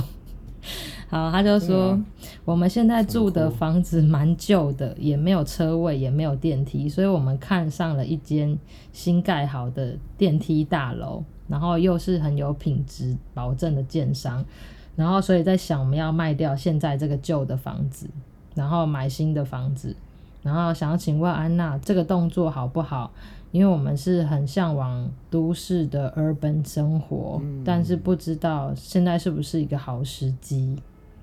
[1.09, 2.05] 好，他就说、啊、
[2.45, 8.59] 我们现在住的房子蛮旧的，也没有车位，也没有电梯，所以我们看上了一间
[8.93, 14.45] 新盖好的电梯大楼，然后又是很有品质保证的建商，
[14.97, 18.11] 然后所以在想我们要卖掉现在这个旧的房子，
[18.57, 19.95] 然后买新的房子。
[20.47, 23.12] 然后想要请问安娜，这个动作好不好？
[23.53, 30.76] 因为我们是很向往都市的 urban 生活，嗯、但是不知道现在是不是一个好时机。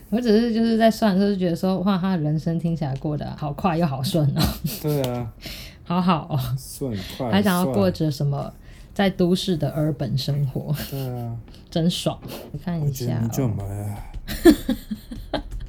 [0.09, 4.41] 我只是就是在算的时候就觉得说，哇，他的人生听起来过得好快又好顺哦。
[4.81, 5.31] 对啊，
[5.83, 8.51] 好好哦，顺快，还想要过着什么
[8.93, 10.73] 在都市的 urban 生活？
[10.89, 11.37] 对啊，
[11.69, 12.17] 真爽。
[12.51, 14.03] 你看一下、哦， 你就买啊，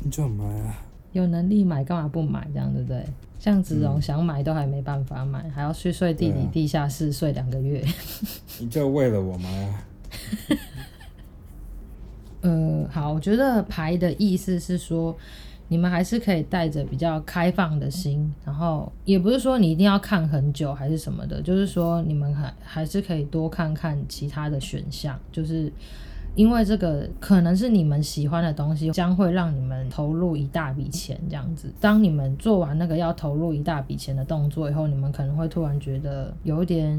[0.03, 0.83] 你就买啊，
[1.13, 2.49] 有能力买干嘛不买？
[2.55, 3.05] 这样对不对？
[3.45, 7.85] 像子龙想买都还没办法买，嗯、还要去睡地底地下室睡两个月。
[8.59, 9.85] 你就为了我买啊？
[12.41, 15.15] 呃，好，我觉得牌的意思是说，
[15.69, 25.71] 你们还是可以带着比较开放的心，然后也不是说你一定要看很久还是什么的，就是说你们还还是可以多看看其他的选项，就是。
[26.35, 31.73] 因为这个可能是你们喜欢的东西，将会让你们投入一大笔钱这样子。
[31.81, 36.99] 当你们做完那个要投入一大笔钱的动作以后，你们可能会突然觉得有点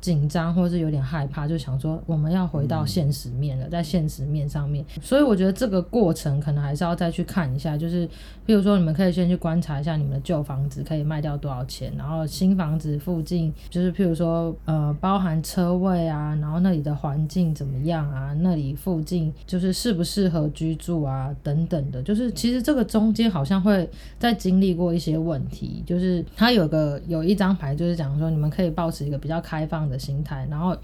[0.00, 4.84] 紧张，或是有点害怕，就想说我们要回到现实面了，在现实面上面。
[5.00, 8.08] 所以我觉得这个过程可能还是要再去看一下，就是
[8.44, 18.71] 譬如说你们可以先去观察一下你们的旧房子可以卖掉多少钱，然后新房子附近就是譬如说呃包含车位啊，然后那里的环境怎么样啊，那里。
[18.74, 30.76] 附近就是适不适合居住啊，等等的，就是其实这个中间好像会在经历过一些问题，就是他有个有一张牌，就是讲说你们可以保持一个比较开放的心态，然后。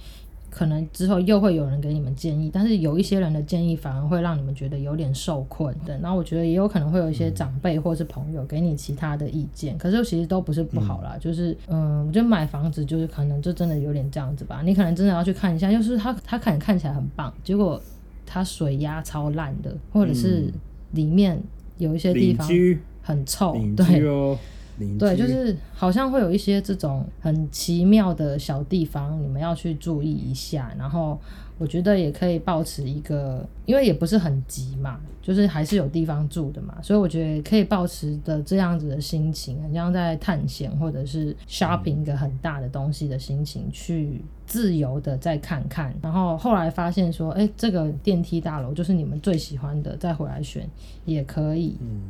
[0.59, 5.97] 可能之后又会有人给你们建议，但是有一些人的建议反而会让你们觉得有点受困的。
[6.01, 11.13] 然后我觉得也有可能会有一些长辈或是朋友给你其他的意见，可是其实都不是不好啦。
[11.15, 14.61] 嗯、就是嗯，我觉得买房子就是可能就真的有点这样子吧。
[14.65, 17.81] 你可能真的要去看一下，就是它它可能看起来很棒，结果
[18.27, 20.53] 它水压超烂的，或者是
[20.91, 21.41] 里面
[21.77, 22.45] 有一些地方
[23.01, 24.03] 很臭，对。
[24.99, 30.73] 对，就是好像会有一些这种很奇妙的小地方，你们要去注意一下。
[30.79, 31.19] 然后
[31.59, 45.93] 我觉得也可以保持一个，因为也不是很急嘛，就是还是有地方住的嘛，所以我觉得可以保持的这样子的心情，很像在探险或者是 shopping 一个很大的东西的心情，去自由的再看看。
[46.01, 50.69] 然后后来发现说，哎，这个电梯大楼就是你们最喜欢的，再回来选
[51.05, 51.77] 也可以。
[51.81, 52.01] 嗯。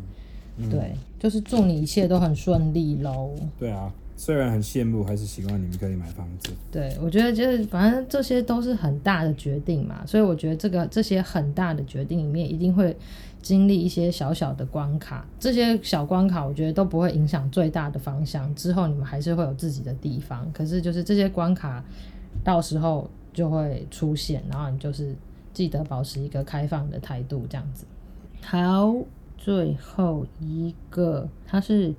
[0.71, 3.35] 对，就是祝你一切都很顺利喽。
[3.59, 6.51] 对啊，虽然很羡慕，还是希望你们可以买房子。
[6.71, 12.97] 对，我觉得就是反正这些都是很大的决定嘛，所以我觉得这个这些很大的决定里面，一定会
[13.41, 15.25] 经历一些小小的关卡。
[15.39, 18.53] 这些小关卡，我觉得都不会影响最大的方向。
[18.55, 21.85] 之后你们还是会有自己的地方，可是就是这些关卡
[22.43, 25.15] 到时候就会出现，然后你就是
[25.55, 27.85] 记得保持一个开放的态度，这样子。
[28.41, 28.95] 好，
[29.39, 31.95] 最后一个，他是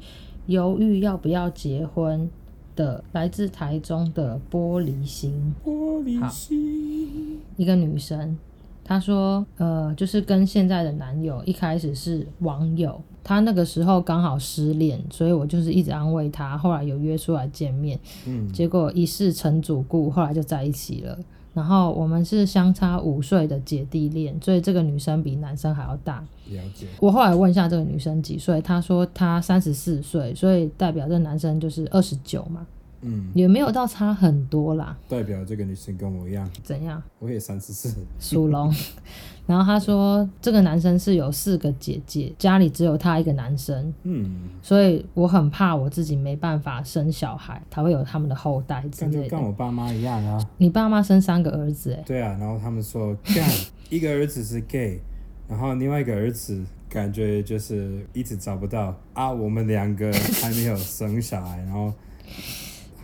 [0.45, 2.29] 犹豫要不要结婚
[2.75, 5.55] 的，来自台中的玻璃心。
[5.65, 8.37] 玻璃心，一个女生，
[8.83, 21.17] 她说，呃，就是跟现在的男友一开始是网友，她那个时候刚好失恋，所以我就是一直安慰她，后来有约出来见面，嗯，结果一试成主顾，后来就在一起了。
[21.53, 26.23] 然后我们是相差五岁的姐弟恋，所以这个女生比男生还要大。
[26.47, 26.87] 了解。
[26.99, 32.65] 我后来问一下这个女生几岁，她说她三十四岁，所以代表这男生就是二十九嘛。
[33.01, 34.97] 嗯，也没有到差很多啦。
[35.07, 36.49] 代表这个女生跟我一样。
[36.63, 37.01] 怎样？
[37.19, 37.93] 我也三十四。
[38.19, 38.73] 属龙。
[39.47, 43.93] 然后他说，这个男生是有四个姐姐，家里只有他一个男生。
[44.03, 44.49] 嗯。
[44.61, 49.29] 所以我很怕我自己没办法生小孩，他会有他们的后代之类的。
[49.29, 50.39] 跟我爸妈一样啊。
[50.57, 52.03] 你爸妈生三个儿子哎。
[52.05, 53.49] 对啊，然后他们说，干
[53.89, 54.99] 一个儿子是 gay，
[55.47, 61.91] 然后另外一个儿子感觉就是一直找不到啊，我们两个还没有生小孩，然后。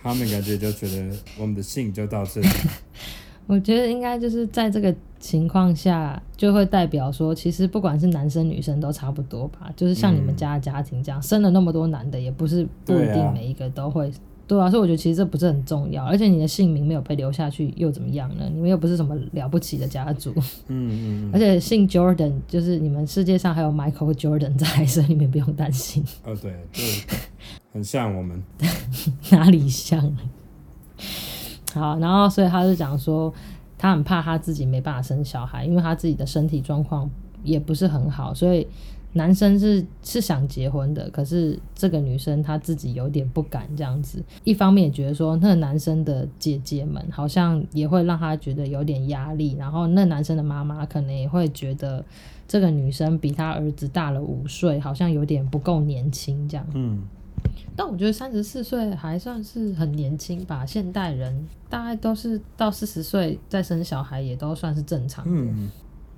[0.06, 2.48] 他们感觉就觉得我们的信就到这里。
[3.48, 9.72] 我觉得应该就是在这个情况下，就会代表说，其实不管是男生女生都差不多吧。
[9.76, 14.12] 就是像你们家的家庭这样，嗯、生了那么多男的，也不是不一定每一个都会。
[14.46, 16.04] 对啊，所以我觉得其实这不是很重要。
[16.04, 18.48] 而且你的姓名没有被留下去又怎么样呢？
[18.52, 20.32] 你们又不是什么了不起的家族。
[20.68, 21.30] 嗯嗯。
[21.34, 26.04] 而且姓 Jordan，就是你们世界上还有 Michael Jordan 在，所以你们不用担心。
[26.24, 26.84] 哦，对，对。
[27.72, 28.42] 很像我们，
[29.30, 30.16] 哪里像？
[31.74, 33.32] 好，然后所以他就讲说，
[33.76, 37.10] 他很怕他自己没办法生小孩，因为他自己的身体状况
[37.42, 38.66] 也不是很好，所以
[39.12, 44.22] 男生是是想结婚的，可是这个女生她自己有点不敢这样子。
[44.44, 52.04] 一方面也觉得说，那个男生的姐姐们好像也会让他觉得有点压力，然后那男生的妈妈可能也会觉得
[52.46, 56.66] 这个女生比他儿子大了五岁，好像有点不够年轻这样。
[56.74, 57.02] 嗯。
[57.76, 65.30] 但我觉得三十四岁还算是很年轻吧，现代人大概都是到四十岁再生小孩也都算是正常的。
[65.30, 65.70] 嗯，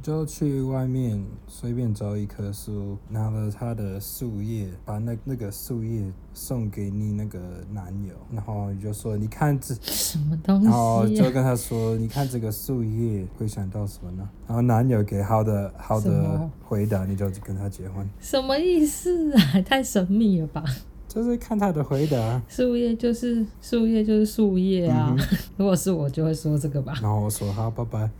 [0.09, 6.03] 就去外面随便找一棵树，拿了他的树叶，把那那个树叶
[6.33, 7.39] 送给你那个
[7.71, 14.27] 男友，然后你就说你看这什么东西，然后就跟他说你看这个树叶会想到什么呢？
[14.47, 18.09] 然后男友给好的好的回答，你就跟他结婚。
[18.19, 19.61] 什么意思啊？
[19.61, 20.65] 太神秘了吧！
[21.07, 25.15] 就是看他的回答，树叶就是树叶就是树叶啊。
[25.15, 25.27] 嗯、
[25.59, 26.95] 如果是我，就会说这个吧。
[27.03, 28.11] 然后我说好，拜拜。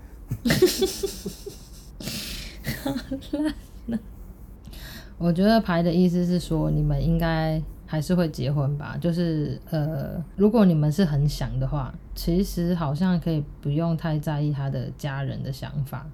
[2.82, 2.94] 好
[3.88, 3.98] 烂。
[5.18, 8.96] 我觉得牌的意思是说，你们应该还是会结婚吧？
[9.00, 16.06] 就是呃，如果你们是很想的话，其实好像可以不用太在意他的家人的想法。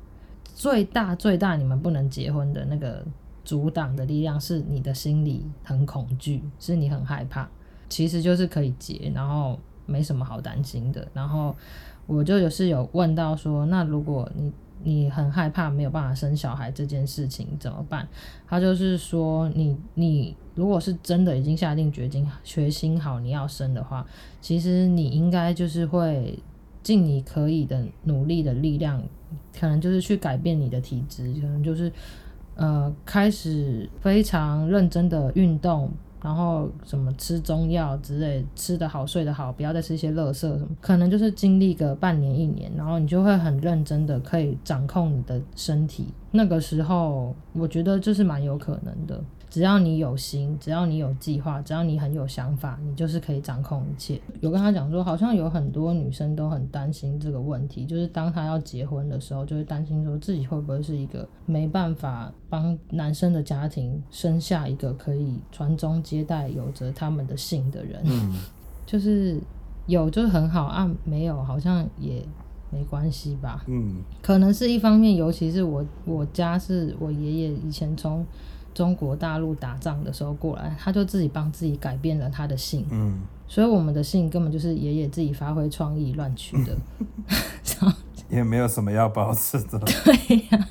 [0.55, 3.05] 最大最大，你们不能结婚的那个。
[3.45, 7.47] 阻挡的力量是你的心里很恐惧，是你很害怕，
[7.91, 11.07] 其实就是可以结，然后没什么好担心的。
[11.13, 11.55] 然后
[12.07, 14.51] 我就有是有问到说，那如果你
[14.85, 18.07] 你很害怕没有办法生小孩这件事情怎么办？
[18.47, 24.07] 他就是说你，你如果是真的已经下定决心决心好你要生的话，
[24.41, 26.39] 其实你应该就是会
[26.83, 29.03] 尽你可以的努力的力量，
[29.59, 31.91] 可能就是去改变你的体质，可能就是。
[32.57, 35.91] 呃，开始非常认真的运动，
[36.25, 46.07] 然后什么吃中药之类，吃得好，睡得好，不要再吃一些垃圾什么，可能就是经历个半年一年，然后你就会很认真的可以掌控你的身体。
[46.31, 49.23] 那个时候，我觉得这是蛮有可能的。
[49.55, 54.21] 只要你有心，只要你有计划，只要你很有想法，你就是可以掌控一切。
[54.41, 68.03] 有跟他讲说，好像有很多女生都很担心这个问题，就是当她要结婚的时候，就会担心说自己会不会是一个没办法帮男生的家庭生下一个可以传宗接代、有着他们的姓的人。
[68.07, 68.33] 嗯，
[68.85, 69.41] 就是
[69.87, 72.27] 有就是很好啊，没有好像也
[72.73, 73.63] 没关系吧。
[73.69, 78.27] 嗯，可能是一方面，尤其是我我家是我爷爷以前从。
[78.75, 86.77] 中国大陆打仗的时候过来，他就自己帮自己改变了他的姓，嗯，所以我们的姓根本就是爷爷自己发挥创意乱取的，
[88.29, 89.79] 也没有什么要保持的。
[90.05, 90.69] 对呀、啊，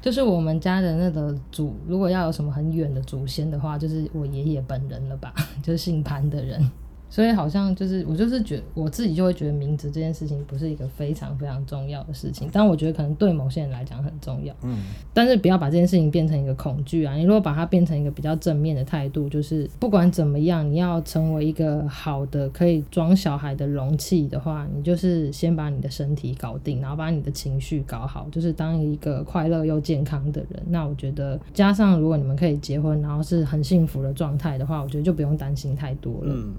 [0.00, 6.70] 就是我们家的那个祖，如果要有什么很远的祖先的话，就是我爷爷本人了吧， 就是姓潘的人。
[7.10, 14.54] 所以好像就是我就是觉得我自己就会觉得名字这件事情不是一个非常非常重要的事情，但我觉得可能对某些人来讲很重要。
[14.62, 14.78] 嗯，
[15.12, 17.14] 但是不要把这件事情变成一个恐惧啊！
[17.14, 30.62] 你如果把它变成一个比较正面的态度，就是不管怎么样，你要成为一个好的可以装小孩的容器的话，你就是先把你的身体搞定，然后把你的情绪搞好，就是当一个快乐又健康的人。
[30.68, 36.32] 那我觉得加上如果你们可以结婚，然后是很幸福的状态的话，我觉得就不用担心太多了。
[36.32, 36.54] 嗯。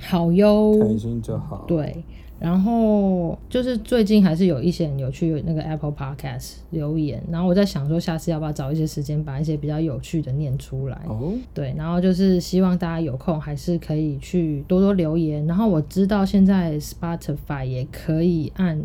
[0.00, 1.64] 好哟，开心就好。
[1.68, 2.02] 对，
[2.38, 10.98] 然后就是最近还是有一些人有去那个 Apple Podcast 留言，然后我在想说，下次要不要找一些时间把一些比较有趣的念出来？
[11.06, 15.46] 哦，对，然后就是希望大家有空还是可以去多多留言。
[15.46, 18.80] 然后我知道现在 Spotify 也可以按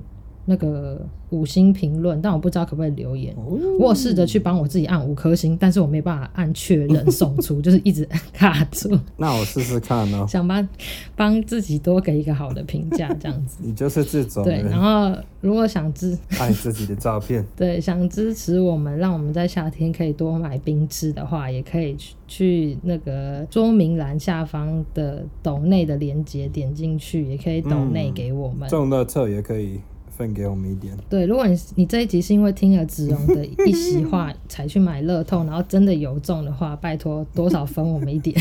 [0.45, 1.05] 那个。
[1.31, 3.33] 五星评论，但我不知道可不可以留言。
[3.35, 8.97] 哦、我有试着去帮我自己按五颗星，但是我没办法按确认 送出，就是一直 卡住。
[9.17, 10.25] 那我试试看哦。
[10.29, 10.65] 想帮
[11.13, 13.57] 帮自己多给一个好的评价，这样子。
[13.59, 14.45] 你就是这种。
[14.45, 28.69] 对，然后如果想支爱自己的照片，对，想支持我们，让我们在夏天可以多买冰吃的话，也可以去去那个桌明栏下方的抖内的链接点进去，也可以抖内给我们。
[28.69, 29.81] 中乐透也可以。
[30.15, 30.95] 分给我们一点。
[31.09, 38.35] 对，如果你你这一集是因为听了子荣的一席话 才去买乐透，然后真的有中的话，拜托多少分我们一点。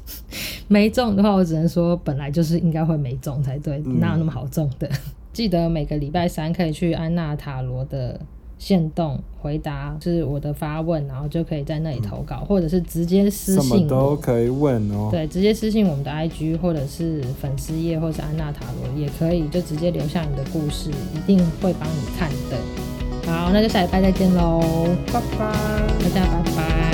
[0.66, 4.88] 没中的话，我只能说本来就是应该会没中才对，哪有那么好中的？
[4.88, 4.98] 嗯、
[5.32, 8.20] 记得每个礼拜三可以去安娜塔罗的。
[8.64, 15.08] 限动回答是我的发问，然后就可以在那里投稿，嗯、或者是直接私信，什么都可以问哦。
[15.10, 23.30] 对，直接私信我们的 IG，或者是粉丝页，或者是安娜塔罗也可以，就直接留下你的故事，一定会帮你看的。
[23.30, 24.62] 好，那就下礼拜再见喽，
[25.12, 25.52] 拜拜，
[26.02, 26.93] 大家拜拜。